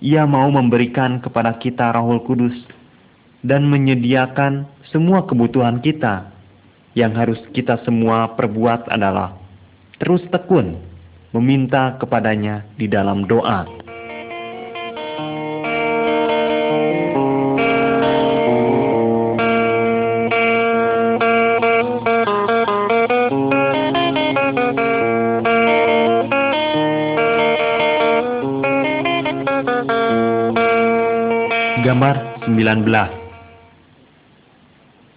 ia 0.00 0.28
mau 0.28 0.48
memberikan 0.52 1.20
kepada 1.20 1.56
kita 1.56 1.92
Rahul 1.92 2.20
Kudus 2.24 2.56
dan 3.40 3.64
menyediakan 3.68 4.68
semua 4.92 5.24
kebutuhan 5.24 5.80
kita. 5.80 6.32
Yang 6.96 7.12
harus 7.12 7.40
kita 7.52 7.76
semua 7.84 8.32
perbuat 8.40 8.88
adalah 8.88 9.36
terus 10.00 10.24
tekun 10.32 10.80
meminta 11.36 11.92
kepadanya 12.00 12.64
di 12.80 12.88
dalam 12.88 13.28
doa. 13.28 13.68
19 32.56 32.88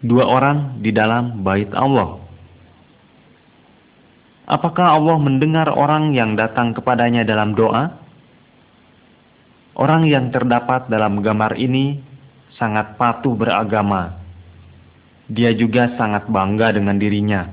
Dua 0.04 0.28
orang 0.28 0.84
di 0.84 0.92
dalam 0.92 1.40
bait 1.40 1.72
Allah 1.72 2.20
Apakah 4.44 5.00
Allah 5.00 5.16
mendengar 5.16 5.72
orang 5.72 6.12
yang 6.12 6.34
datang 6.34 6.74
kepadanya 6.74 7.22
dalam 7.22 7.54
doa? 7.54 7.96
Orang 9.78 10.10
yang 10.10 10.34
terdapat 10.34 10.90
dalam 10.90 11.22
gambar 11.22 11.54
ini 11.54 12.02
sangat 12.58 12.98
patuh 12.98 13.38
beragama. 13.38 14.18
Dia 15.30 15.54
juga 15.54 15.94
sangat 16.02 16.26
bangga 16.26 16.74
dengan 16.74 16.98
dirinya. 16.98 17.46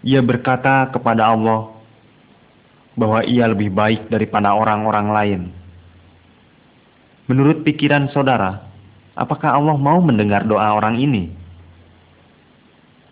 Ia 0.00 0.24
berkata 0.24 0.88
kepada 0.88 1.36
Allah 1.36 1.76
bahwa 2.96 3.20
ia 3.28 3.44
lebih 3.52 3.68
baik 3.68 4.08
daripada 4.08 4.56
orang-orang 4.56 5.06
lain 5.12 5.42
Menurut 7.30 7.62
pikiran 7.62 8.10
saudara, 8.10 8.71
apakah 9.16 9.56
Allah 9.56 9.76
mau 9.76 10.00
mendengar 10.00 10.44
doa 10.44 10.72
orang 10.76 11.00
ini? 11.00 11.32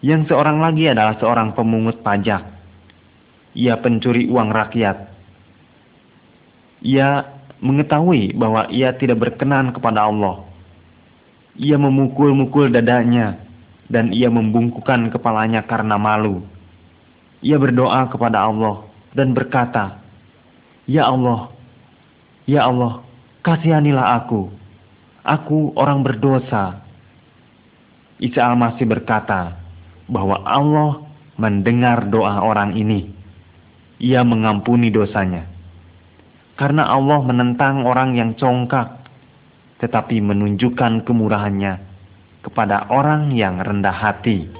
Yang 0.00 0.32
seorang 0.32 0.64
lagi 0.64 0.88
adalah 0.88 1.20
seorang 1.20 1.52
pemungut 1.52 2.00
pajak. 2.00 2.40
Ia 3.52 3.76
pencuri 3.82 4.24
uang 4.30 4.48
rakyat. 4.48 4.96
Ia 6.80 7.28
mengetahui 7.60 8.32
bahwa 8.32 8.64
ia 8.72 8.96
tidak 8.96 9.20
berkenan 9.20 9.76
kepada 9.76 10.08
Allah. 10.08 10.48
Ia 11.60 11.76
memukul-mukul 11.76 12.72
dadanya 12.72 13.36
dan 13.92 14.16
ia 14.16 14.32
membungkukan 14.32 15.12
kepalanya 15.12 15.60
karena 15.68 16.00
malu. 16.00 16.40
Ia 17.44 17.60
berdoa 17.60 18.08
kepada 18.08 18.48
Allah 18.48 18.88
dan 19.12 19.36
berkata, 19.36 20.00
"Ya 20.88 21.04
Allah, 21.04 21.52
ya 22.48 22.64
Allah, 22.64 23.04
kasihanilah 23.44 24.24
aku. 24.24 24.59
Aku 25.30 25.70
orang 25.78 26.02
berdosa. 26.02 26.82
Isa 28.18 28.50
al-Masih 28.50 28.82
berkata 28.82 29.62
bahwa 30.10 30.42
Allah 30.42 31.06
mendengar 31.38 32.10
doa 32.10 32.42
orang 32.42 32.74
ini. 32.74 33.14
Ia 34.02 34.26
mengampuni 34.26 34.90
dosanya. 34.90 35.46
Karena 36.58 36.90
Allah 36.90 37.22
menentang 37.22 37.86
orang 37.86 38.18
yang 38.18 38.34
congkak, 38.34 39.06
tetapi 39.78 40.18
menunjukkan 40.18 41.06
kemurahannya 41.06 41.78
kepada 42.42 42.90
orang 42.90 43.30
yang 43.30 43.62
rendah 43.62 43.94
hati. 43.94 44.50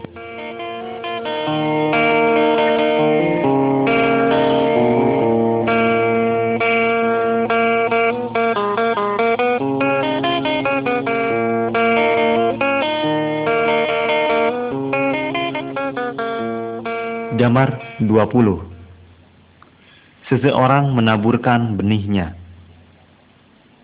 Damar 17.41 17.97
20 18.05 20.29
Seseorang 20.29 20.93
menaburkan 20.93 21.73
benihnya 21.73 22.37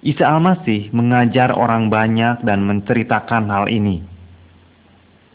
Isa 0.04 0.28
Al-Masih 0.28 0.92
mengajar 0.92 1.56
orang 1.56 1.88
banyak 1.88 2.44
dan 2.44 2.68
menceritakan 2.68 3.48
hal 3.48 3.72
ini. 3.72 4.04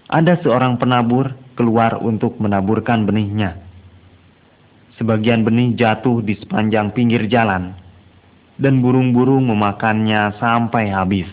Ada 0.05 0.37
seorang 0.45 0.77
penabur 0.77 1.33
keluar 1.57 1.97
untuk 1.97 2.37
menaburkan 2.37 3.09
benihnya. 3.09 3.57
Sebagian 5.01 5.41
benih 5.41 5.73
jatuh 5.73 6.21
di 6.21 6.37
sepanjang 6.37 6.93
pinggir 6.93 7.25
jalan, 7.25 7.73
dan 8.61 8.85
burung-burung 8.85 9.49
memakannya 9.49 10.37
sampai 10.37 10.93
habis. 10.93 11.25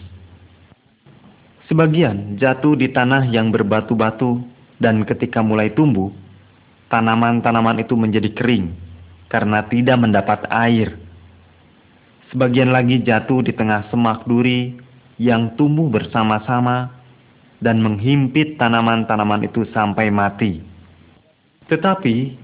Sebagian 1.68 2.40
jatuh 2.40 2.80
di 2.80 2.88
tanah 2.88 3.28
yang 3.28 3.52
berbatu-batu, 3.52 4.40
dan 4.80 5.04
ketika 5.04 5.44
mulai 5.44 5.68
tumbuh, 5.76 6.08
tanaman-tanaman 6.88 7.80
itu 7.84 7.94
menjadi 7.96 8.32
kering 8.32 8.72
karena 9.28 9.64
tidak 9.68 9.96
mendapat 10.00 10.44
air. 10.48 10.96
Sebagian 12.32 12.72
lagi 12.72 13.00
jatuh 13.00 13.40
di 13.40 13.56
tengah 13.56 13.88
semak 13.88 14.28
duri 14.28 14.76
yang 15.16 15.56
tumbuh 15.56 15.88
bersama-sama 15.88 16.92
dan 17.64 17.80
menghimpit 17.80 18.60
tanaman-tanaman 18.60 19.48
itu 19.48 19.64
sampai 19.72 20.12
mati. 20.12 20.60
Tetapi 21.68 22.36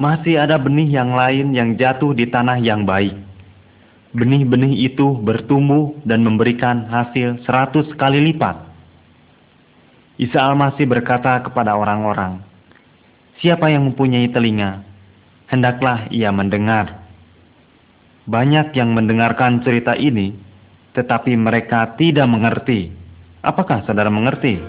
masih 0.00 0.40
ada 0.40 0.56
benih 0.60 0.88
yang 0.88 1.12
lain 1.12 1.52
yang 1.56 1.76
jatuh 1.76 2.12
di 2.12 2.28
tanah 2.28 2.60
yang 2.60 2.84
baik. 2.84 3.14
Benih-benih 4.14 4.86
itu 4.86 5.18
bertumbuh 5.18 5.98
dan 6.06 6.22
memberikan 6.22 6.86
hasil 6.86 7.42
seratus 7.42 7.90
kali 7.98 8.22
lipat. 8.30 8.54
Isa 10.14 10.38
al-Masih 10.38 10.86
berkata 10.86 11.42
kepada 11.42 11.74
orang-orang, 11.74 12.38
Siapa 13.42 13.66
yang 13.66 13.90
mempunyai 13.90 14.30
telinga, 14.30 14.86
hendaklah 15.50 16.06
ia 16.14 16.30
mendengar. 16.30 17.02
Banyak 18.30 18.70
yang 18.78 18.94
mendengarkan 18.94 19.58
cerita 19.66 19.98
ini, 19.98 20.38
tetapi 20.94 21.34
mereka 21.34 21.98
tidak 21.98 22.30
mengerti. 22.30 22.94
Apakah 23.42 23.82
saudara 23.82 24.06
mengerti? 24.06 24.62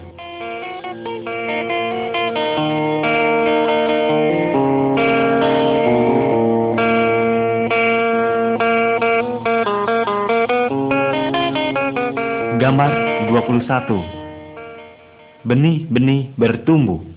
Gambar 12.57 12.91
21 13.29 15.45
Benih-benih 15.45 16.33
bertumbuh 16.33 17.14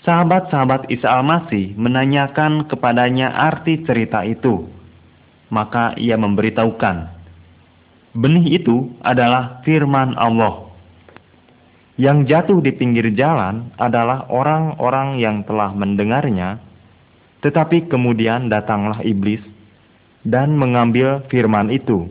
Sahabat-sahabat 0.00 0.88
Isa 0.88 1.12
al-Masih 1.12 1.76
menanyakan 1.76 2.64
kepadanya 2.64 3.36
arti 3.36 3.84
cerita 3.84 4.24
itu. 4.24 4.64
Maka 5.52 5.92
ia 6.00 6.16
memberitahukan, 6.16 7.10
benih 8.14 8.62
itu 8.62 8.96
adalah 9.04 9.60
firman 9.66 10.14
Allah. 10.16 10.70
Yang 12.00 12.32
jatuh 12.32 12.58
di 12.64 12.72
pinggir 12.72 13.12
jalan 13.12 13.68
adalah 13.76 14.24
orang-orang 14.30 15.20
yang 15.20 15.44
telah 15.44 15.74
mendengarnya, 15.74 16.62
tetapi 17.44 17.90
kemudian 17.90 18.48
datanglah 18.48 19.02
iblis 19.04 19.42
dan 20.24 20.54
mengambil 20.54 21.26
firman 21.28 21.68
itu, 21.68 22.08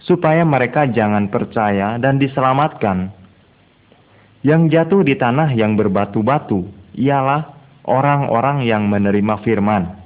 supaya 0.00 0.46
mereka 0.46 0.88
jangan 0.88 1.28
percaya 1.28 2.00
dan 2.00 2.16
diselamatkan. 2.16 3.10
Yang 4.46 4.62
jatuh 4.70 5.02
di 5.04 5.18
tanah 5.18 5.50
yang 5.52 5.74
berbatu-batu 5.74 6.81
ialah 6.96 7.56
orang-orang 7.86 8.64
yang 8.66 8.86
menerima 8.86 9.40
firman. 9.42 9.98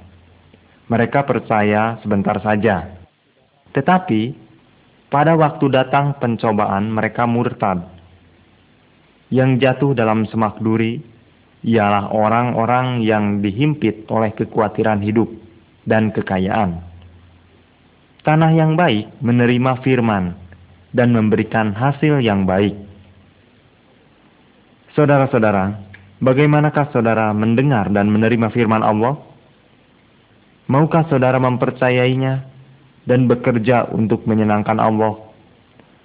Mereka 0.87 1.27
percaya 1.27 1.99
sebentar 1.99 2.39
saja. 2.39 2.95
Tetapi 3.75 4.47
pada 5.11 5.35
waktu 5.35 5.65
datang 5.71 6.15
pencobaan 6.19 6.91
mereka 6.91 7.27
murtad. 7.27 7.83
Yang 9.27 9.51
jatuh 9.59 9.91
dalam 9.91 10.23
semak 10.31 10.55
duri 10.63 11.03
ialah 11.67 12.15
orang-orang 12.15 13.03
yang 13.03 13.43
dihimpit 13.43 14.07
oleh 14.07 14.31
kekhawatiran 14.31 15.03
hidup 15.03 15.27
dan 15.83 16.15
kekayaan. 16.15 16.79
Tanah 18.23 18.51
yang 18.55 18.75
baik 18.75 19.07
menerima 19.23 19.83
firman 19.83 20.35
dan 20.91 21.15
memberikan 21.15 21.71
hasil 21.75 22.19
yang 22.23 22.43
baik. 22.43 22.75
Saudara-saudara, 24.95 25.86
bagaimanakah 26.19 26.89
saudara 26.93 27.29
mendengar 27.33 27.89
dan 27.93 28.09
menerima 28.09 28.49
firman 28.53 28.81
Allah? 28.81 29.17
Maukah 30.67 31.07
saudara 31.07 31.39
mempercayainya 31.39 32.43
dan 33.07 33.29
bekerja 33.29 33.87
untuk 33.95 34.27
menyenangkan 34.27 34.77
Allah? 34.83 35.15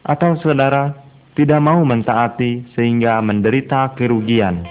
Atau 0.07 0.39
saudara 0.39 0.95
tidak 1.35 1.59
mau 1.59 1.83
mentaati 1.83 2.71
sehingga 2.77 3.19
menderita 3.25 3.97
kerugian? 3.99 4.63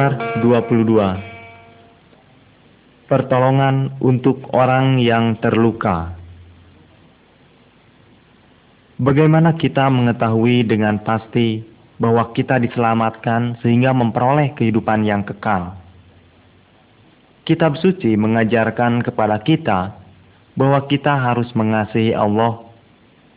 Gambar 0.00 0.40
22 0.40 3.04
pertolongan 3.04 4.00
untuk 4.00 4.48
orang 4.56 4.96
yang 4.96 5.36
terluka. 5.44 6.16
Bagaimana 8.96 9.60
kita 9.60 9.92
mengetahui 9.92 10.64
dengan 10.64 11.04
pasti 11.04 11.60
bahwa 12.00 12.32
kita 12.32 12.56
diselamatkan 12.64 13.60
sehingga 13.60 13.92
memperoleh 13.92 14.56
kehidupan 14.56 15.04
yang 15.04 15.20
kekal? 15.20 15.76
Kitab 17.44 17.76
suci 17.76 18.16
mengajarkan 18.16 19.04
kepada 19.04 19.36
kita 19.44 20.00
bahwa 20.56 20.80
kita 20.88 21.12
harus 21.12 21.52
mengasihi 21.52 22.16
Allah 22.16 22.56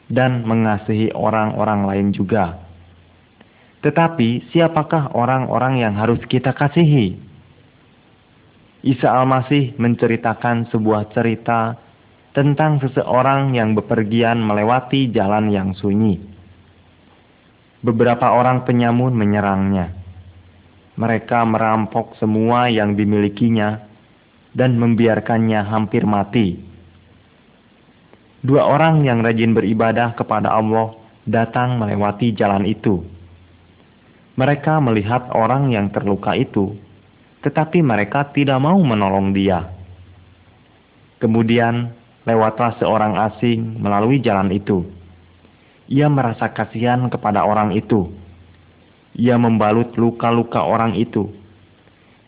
dan 0.08 0.48
mengasihi 0.48 1.12
orang-orang 1.12 1.92
lain 1.92 2.16
juga. 2.16 2.63
Tetapi, 3.84 4.48
siapakah 4.56 5.12
orang-orang 5.12 5.84
yang 5.84 6.00
harus 6.00 6.24
kita 6.32 6.56
kasihi? 6.56 7.20
Isa 8.84 9.12
Al-Masih 9.12 9.76
menceritakan 9.76 10.72
sebuah 10.72 11.12
cerita 11.12 11.76
tentang 12.32 12.80
seseorang 12.80 13.56
yang 13.56 13.76
bepergian 13.76 14.40
melewati 14.40 15.12
jalan 15.12 15.52
yang 15.52 15.76
sunyi. 15.76 16.20
Beberapa 17.84 18.32
orang 18.32 18.64
penyamun 18.64 19.12
menyerangnya. 19.12 19.92
Mereka 20.96 21.44
merampok 21.44 22.16
semua 22.20 22.72
yang 22.72 22.96
dimilikinya 22.96 23.84
dan 24.56 24.80
membiarkannya 24.80 25.60
hampir 25.68 26.08
mati. 26.08 26.56
Dua 28.44 28.68
orang 28.68 29.04
yang 29.04 29.24
rajin 29.24 29.56
beribadah 29.56 30.16
kepada 30.16 30.52
Allah 30.52 30.96
datang 31.28 31.80
melewati 31.80 32.36
jalan 32.36 32.68
itu. 32.68 33.13
Mereka 34.34 34.82
melihat 34.82 35.30
orang 35.34 35.70
yang 35.70 35.94
terluka 35.94 36.34
itu 36.34 36.74
tetapi 37.44 37.84
mereka 37.84 38.32
tidak 38.32 38.58
mau 38.64 38.80
menolong 38.80 39.36
dia. 39.36 39.68
Kemudian 41.20 41.92
lewatlah 42.24 42.80
seorang 42.80 43.20
asing 43.20 43.84
melalui 43.84 44.24
jalan 44.24 44.48
itu. 44.50 44.88
Ia 45.92 46.08
merasa 46.08 46.56
kasihan 46.56 47.12
kepada 47.12 47.44
orang 47.44 47.76
itu. 47.76 48.08
Ia 49.20 49.36
membalut 49.36 49.92
luka-luka 50.00 50.64
orang 50.64 50.96
itu. 50.96 51.30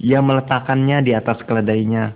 Ia 0.03 0.19
meletakkannya 0.19 0.99
di 1.07 1.15
atas 1.15 1.39
keledainya 1.47 2.11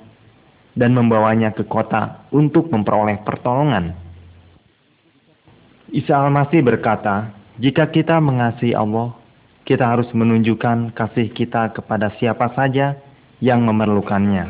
dan 0.76 0.92
membawanya 0.92 1.56
ke 1.56 1.64
kota 1.64 2.28
untuk 2.36 2.68
memperoleh 2.68 3.24
pertolongan. 3.24 3.96
Isa 5.90 6.20
Al-Masih 6.20 6.62
berkata, 6.62 7.34
jika 7.58 7.90
kita 7.90 8.22
mengasihi 8.22 8.78
Allah, 8.78 9.19
kita 9.70 9.86
harus 9.86 10.10
menunjukkan 10.18 10.98
kasih 10.98 11.30
kita 11.30 11.70
kepada 11.78 12.10
siapa 12.18 12.50
saja 12.58 12.98
yang 13.38 13.62
memerlukannya. 13.62 14.50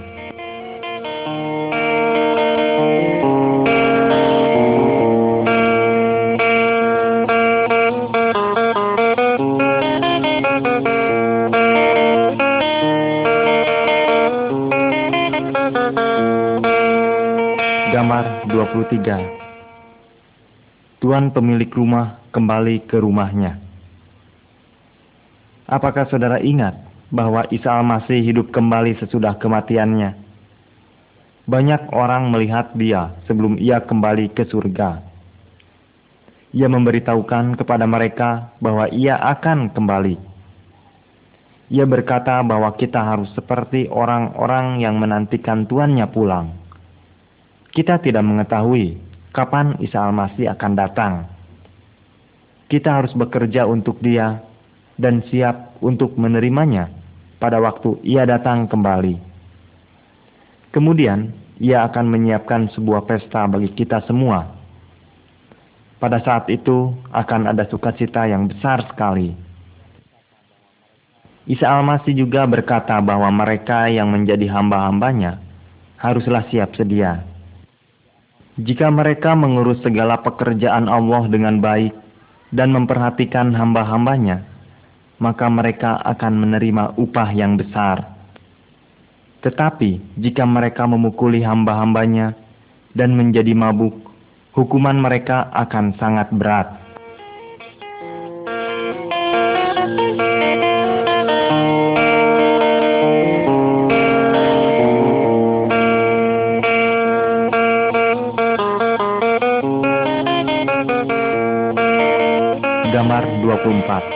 Gambar 17.92 18.48
23 18.48 21.04
Tuan 21.04 21.36
pemilik 21.36 21.68
rumah 21.76 22.24
kembali 22.32 22.88
ke 22.88 23.04
rumahnya. 23.04 23.69
Apakah 25.70 26.10
saudara 26.10 26.42
ingat 26.42 26.82
bahwa 27.14 27.46
Isa 27.54 27.70
Al-Masih 27.70 28.26
hidup 28.26 28.50
kembali 28.50 28.98
sesudah 28.98 29.38
kematiannya? 29.38 30.18
Banyak 31.46 31.94
orang 31.94 32.34
melihat 32.34 32.74
dia 32.74 33.14
sebelum 33.30 33.54
ia 33.62 33.78
kembali 33.78 34.34
ke 34.34 34.50
surga. 34.50 35.06
Ia 36.58 36.66
memberitahukan 36.66 37.54
kepada 37.62 37.86
mereka 37.86 38.50
bahwa 38.58 38.90
ia 38.90 39.22
akan 39.22 39.70
kembali. 39.70 40.18
Ia 41.70 41.86
berkata 41.86 42.42
bahwa 42.42 42.74
kita 42.74 42.98
harus 42.98 43.30
seperti 43.38 43.86
orang-orang 43.94 44.82
yang 44.82 44.98
menantikan 44.98 45.70
tuannya 45.70 46.10
pulang. 46.10 46.58
Kita 47.70 48.02
tidak 48.02 48.26
mengetahui 48.26 48.98
kapan 49.38 49.78
Isa 49.78 50.02
Al-Masih 50.02 50.50
akan 50.50 50.74
datang. 50.74 51.30
Kita 52.66 52.98
harus 52.98 53.14
bekerja 53.14 53.70
untuk 53.70 54.02
dia 54.02 54.49
dan 55.00 55.24
siap 55.32 55.80
untuk 55.80 56.20
menerimanya 56.20 56.92
pada 57.40 57.58
waktu 57.64 58.04
ia 58.04 58.28
datang 58.28 58.68
kembali. 58.68 59.16
Kemudian, 60.76 61.32
ia 61.58 61.88
akan 61.88 62.06
menyiapkan 62.12 62.70
sebuah 62.76 63.08
pesta 63.08 63.48
bagi 63.48 63.72
kita 63.74 64.04
semua. 64.06 64.60
Pada 66.00 66.20
saat 66.24 66.48
itu 66.52 66.96
akan 67.12 67.52
ada 67.52 67.68
sukacita 67.68 68.28
yang 68.28 68.48
besar 68.48 68.84
sekali. 68.88 69.36
Isa 71.50 71.66
Al-Masih 71.66 72.14
juga 72.14 72.46
berkata 72.46 73.00
bahwa 73.02 73.28
mereka 73.34 73.90
yang 73.90 74.14
menjadi 74.14 74.48
hamba-hambanya 74.54 75.42
haruslah 75.98 76.46
siap 76.54 76.78
sedia. 76.78 77.26
Jika 78.60 78.92
mereka 78.92 79.34
mengurus 79.36 79.80
segala 79.82 80.20
pekerjaan 80.20 80.92
Allah 80.92 81.26
dengan 81.32 81.58
baik 81.64 81.96
dan 82.54 82.76
memperhatikan 82.76 83.56
hamba-hambanya, 83.56 84.46
maka 85.20 85.52
mereka 85.52 86.00
akan 86.04 86.34
menerima 86.48 86.96
upah 86.96 87.30
yang 87.36 87.60
besar. 87.60 88.08
Tetapi 89.40 90.20
jika 90.20 90.44
mereka 90.44 90.84
memukuli 90.88 91.44
hamba-hambanya 91.44 92.36
dan 92.96 93.16
menjadi 93.16 93.56
mabuk, 93.56 93.96
hukuman 94.56 95.00
mereka 95.00 95.48
akan 95.56 95.96
sangat 96.00 96.28
berat. 96.36 96.68
Gambar 112.90 113.24
24 113.46 114.09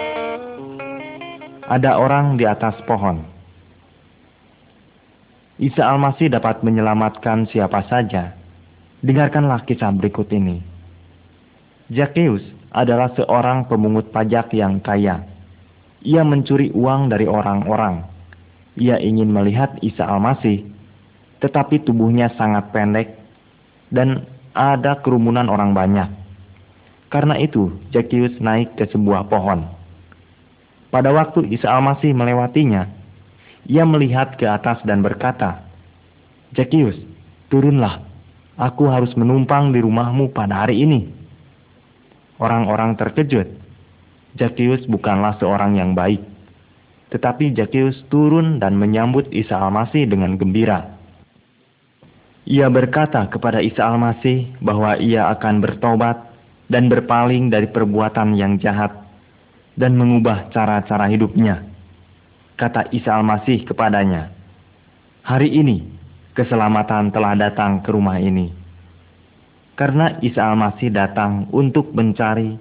ada 1.74 1.98
orang 1.98 2.38
di 2.38 2.46
atas 2.46 2.78
pohon. 2.86 3.26
Isa 5.58 5.82
Al-Masih 5.90 6.30
dapat 6.30 6.62
menyelamatkan 6.62 7.50
siapa 7.50 7.82
saja. 7.90 8.38
Dengarkanlah 9.02 9.66
kisah 9.66 9.90
berikut 9.90 10.30
ini. 10.30 10.62
Zacchaeus 11.90 12.46
adalah 12.70 13.10
seorang 13.18 13.66
pemungut 13.66 14.14
pajak 14.14 14.54
yang 14.54 14.78
kaya. 14.86 15.26
Ia 16.06 16.22
mencuri 16.22 16.70
uang 16.70 17.10
dari 17.10 17.26
orang-orang. 17.26 18.06
Ia 18.78 19.02
ingin 19.02 19.34
melihat 19.34 19.78
Isa 19.82 20.06
Al-Masih, 20.06 20.66
tetapi 21.42 21.82
tubuhnya 21.86 22.34
sangat 22.38 22.70
pendek 22.70 23.18
dan 23.90 24.30
ada 24.54 25.02
kerumunan 25.02 25.50
orang 25.50 25.74
banyak. 25.74 26.10
Karena 27.10 27.38
itu, 27.38 27.78
Zacchaeus 27.94 28.38
naik 28.42 28.78
ke 28.78 28.90
sebuah 28.90 29.30
pohon. 29.30 29.83
Pada 30.94 31.10
waktu 31.10 31.50
Isa 31.50 31.74
Al-Masih 31.74 32.14
melewatinya, 32.14 32.86
ia 33.66 33.82
melihat 33.82 34.38
ke 34.38 34.46
atas 34.46 34.78
dan 34.86 35.02
berkata, 35.02 35.66
Zacchaeus, 36.54 36.94
turunlah, 37.50 38.06
aku 38.62 38.86
harus 38.94 39.10
menumpang 39.18 39.74
di 39.74 39.82
rumahmu 39.82 40.30
pada 40.38 40.62
hari 40.62 40.86
ini. 40.86 41.10
Orang-orang 42.38 42.94
terkejut. 42.94 43.50
Zacchaeus 44.38 44.86
bukanlah 44.86 45.34
seorang 45.42 45.82
yang 45.82 45.98
baik. 45.98 46.22
Tetapi 47.10 47.58
Zacchaeus 47.58 48.06
turun 48.14 48.62
dan 48.62 48.78
menyambut 48.78 49.34
Isa 49.34 49.58
Al-Masih 49.58 50.06
dengan 50.06 50.38
gembira. 50.38 50.94
Ia 52.46 52.70
berkata 52.70 53.26
kepada 53.34 53.66
Isa 53.66 53.82
Al-Masih 53.82 54.62
bahwa 54.62 55.02
ia 55.02 55.26
akan 55.34 55.58
bertobat 55.58 56.22
dan 56.70 56.86
berpaling 56.86 57.50
dari 57.50 57.66
perbuatan 57.66 58.38
yang 58.38 58.62
jahat 58.62 59.03
dan 59.80 59.98
mengubah 59.98 60.54
cara-cara 60.54 61.10
hidupnya. 61.10 61.64
Kata 62.60 62.92
Isa 62.94 63.18
Al-Masih 63.18 63.66
kepadanya, 63.66 64.30
Hari 65.24 65.56
ini 65.56 65.88
keselamatan 66.36 67.16
telah 67.16 67.32
datang 67.40 67.80
ke 67.80 67.96
rumah 67.96 68.20
ini. 68.20 68.52
Karena 69.80 70.20
Isa 70.20 70.44
Al-Masih 70.44 70.92
datang 70.92 71.48
untuk 71.56 71.96
mencari 71.96 72.60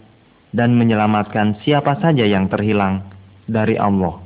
dan 0.54 0.78
menyelamatkan 0.78 1.58
siapa 1.66 1.98
saja 1.98 2.22
yang 2.22 2.46
terhilang 2.46 3.02
dari 3.50 3.74
Allah. 3.74 4.21